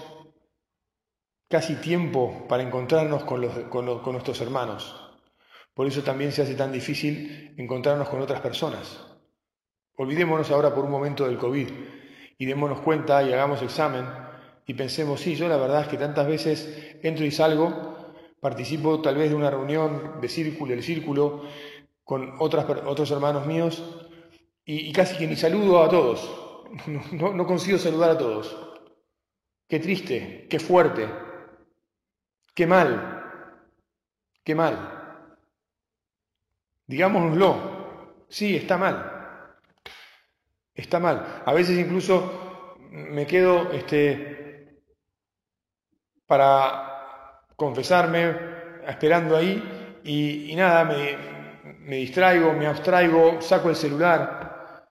casi 1.53 1.75
tiempo 1.75 2.47
para 2.49 2.63
encontrarnos 2.63 3.25
con, 3.25 3.43
los, 3.43 3.53
con, 3.69 3.85
nuestros 3.85 4.41
hermanos. 4.41 4.97
Por 5.75 5.87
eso 5.87 6.03
también 6.03 6.33
se 6.33 6.41
hace 6.41 6.55
tan 6.55 6.73
difícil 6.73 7.55
encontrarnos 7.59 8.09
con 8.09 8.23
otras 8.23 8.41
personas. 8.41 9.05
Olvidémonos 9.99 10.51
ahora 10.51 10.75
por 10.75 10.87
un 10.87 10.91
momento 10.91 11.27
del 11.27 11.37
COVID 11.37 11.69
y 12.39 12.47
démonos 12.47 12.81
cuenta 12.81 13.23
y 13.23 13.35
hagamos 13.35 13.61
examen 13.61 14.07
y 14.67 14.73
pensemos, 14.73 15.21
sí, 15.21 15.35
yo 15.35 15.47
la 15.47 15.59
verdad 15.59 15.83
es 15.83 15.89
que 15.89 15.99
tantas 15.99 16.27
veces 16.27 16.97
entro 17.03 17.27
y 17.27 17.31
salgo, 17.31 18.15
participo 18.41 19.03
tal 19.03 19.17
vez 19.17 19.29
de 19.29 19.37
una 19.37 19.51
reunión 19.51 20.23
de 20.23 20.31
círculo, 20.31 20.73
el 20.73 20.83
círculo, 20.83 21.45
con 22.03 22.33
otras, 22.39 22.65
otros 22.87 23.11
hermanos 23.11 23.47
míos 23.47 23.85
y, 24.65 24.91
casi 24.95 25.19
que 25.19 25.27
ni 25.27 25.37
saludo 25.37 25.83
a 25.83 25.91
todos, 25.91 26.35
no, 27.13 27.35
no 27.35 27.47
consigo 27.47 27.77
saludar 27.77 28.13
a 28.13 28.19
todos. 28.19 28.57
Qué 29.69 29.81
triste, 29.81 30.47
qué 30.49 30.59
fuerte, 30.59 31.09
Qué 32.55 32.67
mal, 32.67 32.89
qué 34.45 34.55
mal. 34.55 34.75
Digámoslo, 36.87 38.27
sí, 38.29 38.57
está 38.57 38.77
mal. 38.77 38.97
Está 40.75 40.99
mal. 40.99 41.43
A 41.47 41.53
veces 41.55 41.79
incluso 41.79 42.77
me 42.91 43.27
quedo 43.27 43.73
este, 43.73 44.83
para 46.27 47.43
confesarme, 47.57 48.37
esperando 48.87 49.37
ahí, 49.37 50.01
y, 50.05 50.55
nada, 50.55 50.85
me, 50.85 51.17
me 51.79 51.97
distraigo, 51.97 52.53
me 52.53 52.67
abstraigo, 52.67 53.41
saco 53.41 53.71
el 53.71 53.77
celular, 53.77 54.85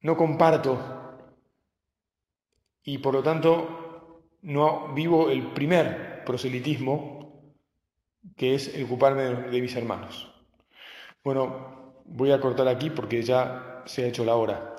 no 0.00 0.16
comparto, 0.16 0.96
y 2.82 2.98
por 2.98 3.14
lo 3.14 3.22
tanto 3.22 4.24
no 4.42 4.92
vivo 4.94 5.28
el 5.30 5.52
primer 5.52 6.05
proselitismo, 6.26 7.54
que 8.36 8.54
es 8.54 8.74
el 8.74 8.84
ocuparme 8.84 9.22
de 9.22 9.60
mis 9.62 9.74
hermanos. 9.74 10.30
Bueno, 11.24 12.02
voy 12.04 12.32
a 12.32 12.40
cortar 12.40 12.68
aquí 12.68 12.90
porque 12.90 13.22
ya 13.22 13.82
se 13.86 14.04
ha 14.04 14.08
hecho 14.08 14.24
la 14.24 14.36
hora. 14.36 14.76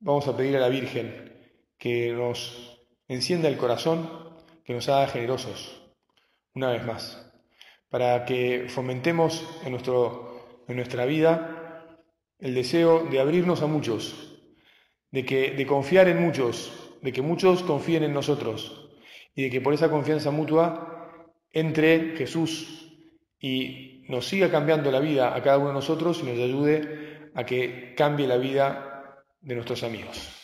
Vamos 0.00 0.28
a 0.28 0.36
pedir 0.36 0.56
a 0.56 0.60
la 0.60 0.68
Virgen 0.68 1.50
que 1.78 2.12
nos 2.12 2.78
encienda 3.08 3.48
el 3.48 3.56
corazón, 3.56 4.08
que 4.64 4.74
nos 4.74 4.88
haga 4.88 5.08
generosos, 5.08 5.82
una 6.54 6.70
vez 6.70 6.84
más, 6.84 7.32
para 7.88 8.24
que 8.24 8.66
fomentemos 8.68 9.44
en, 9.64 9.72
nuestro, 9.72 10.64
en 10.68 10.76
nuestra 10.76 11.04
vida 11.06 11.86
el 12.38 12.54
deseo 12.54 13.06
de 13.10 13.20
abrirnos 13.20 13.62
a 13.62 13.66
muchos, 13.66 14.38
de, 15.10 15.24
que, 15.24 15.52
de 15.52 15.66
confiar 15.66 16.08
en 16.08 16.22
muchos, 16.22 16.98
de 17.02 17.12
que 17.12 17.22
muchos 17.22 17.62
confíen 17.62 18.04
en 18.04 18.14
nosotros 18.14 18.89
y 19.34 19.44
de 19.44 19.50
que 19.50 19.60
por 19.60 19.74
esa 19.74 19.90
confianza 19.90 20.30
mutua 20.30 21.24
entre 21.52 22.16
Jesús 22.16 22.92
y 23.38 24.04
nos 24.08 24.26
siga 24.26 24.50
cambiando 24.50 24.90
la 24.90 25.00
vida 25.00 25.34
a 25.34 25.42
cada 25.42 25.58
uno 25.58 25.68
de 25.68 25.74
nosotros 25.74 26.20
y 26.22 26.26
nos 26.26 26.38
ayude 26.38 27.30
a 27.34 27.44
que 27.44 27.94
cambie 27.96 28.26
la 28.26 28.36
vida 28.36 29.24
de 29.40 29.54
nuestros 29.54 29.82
amigos. 29.82 30.39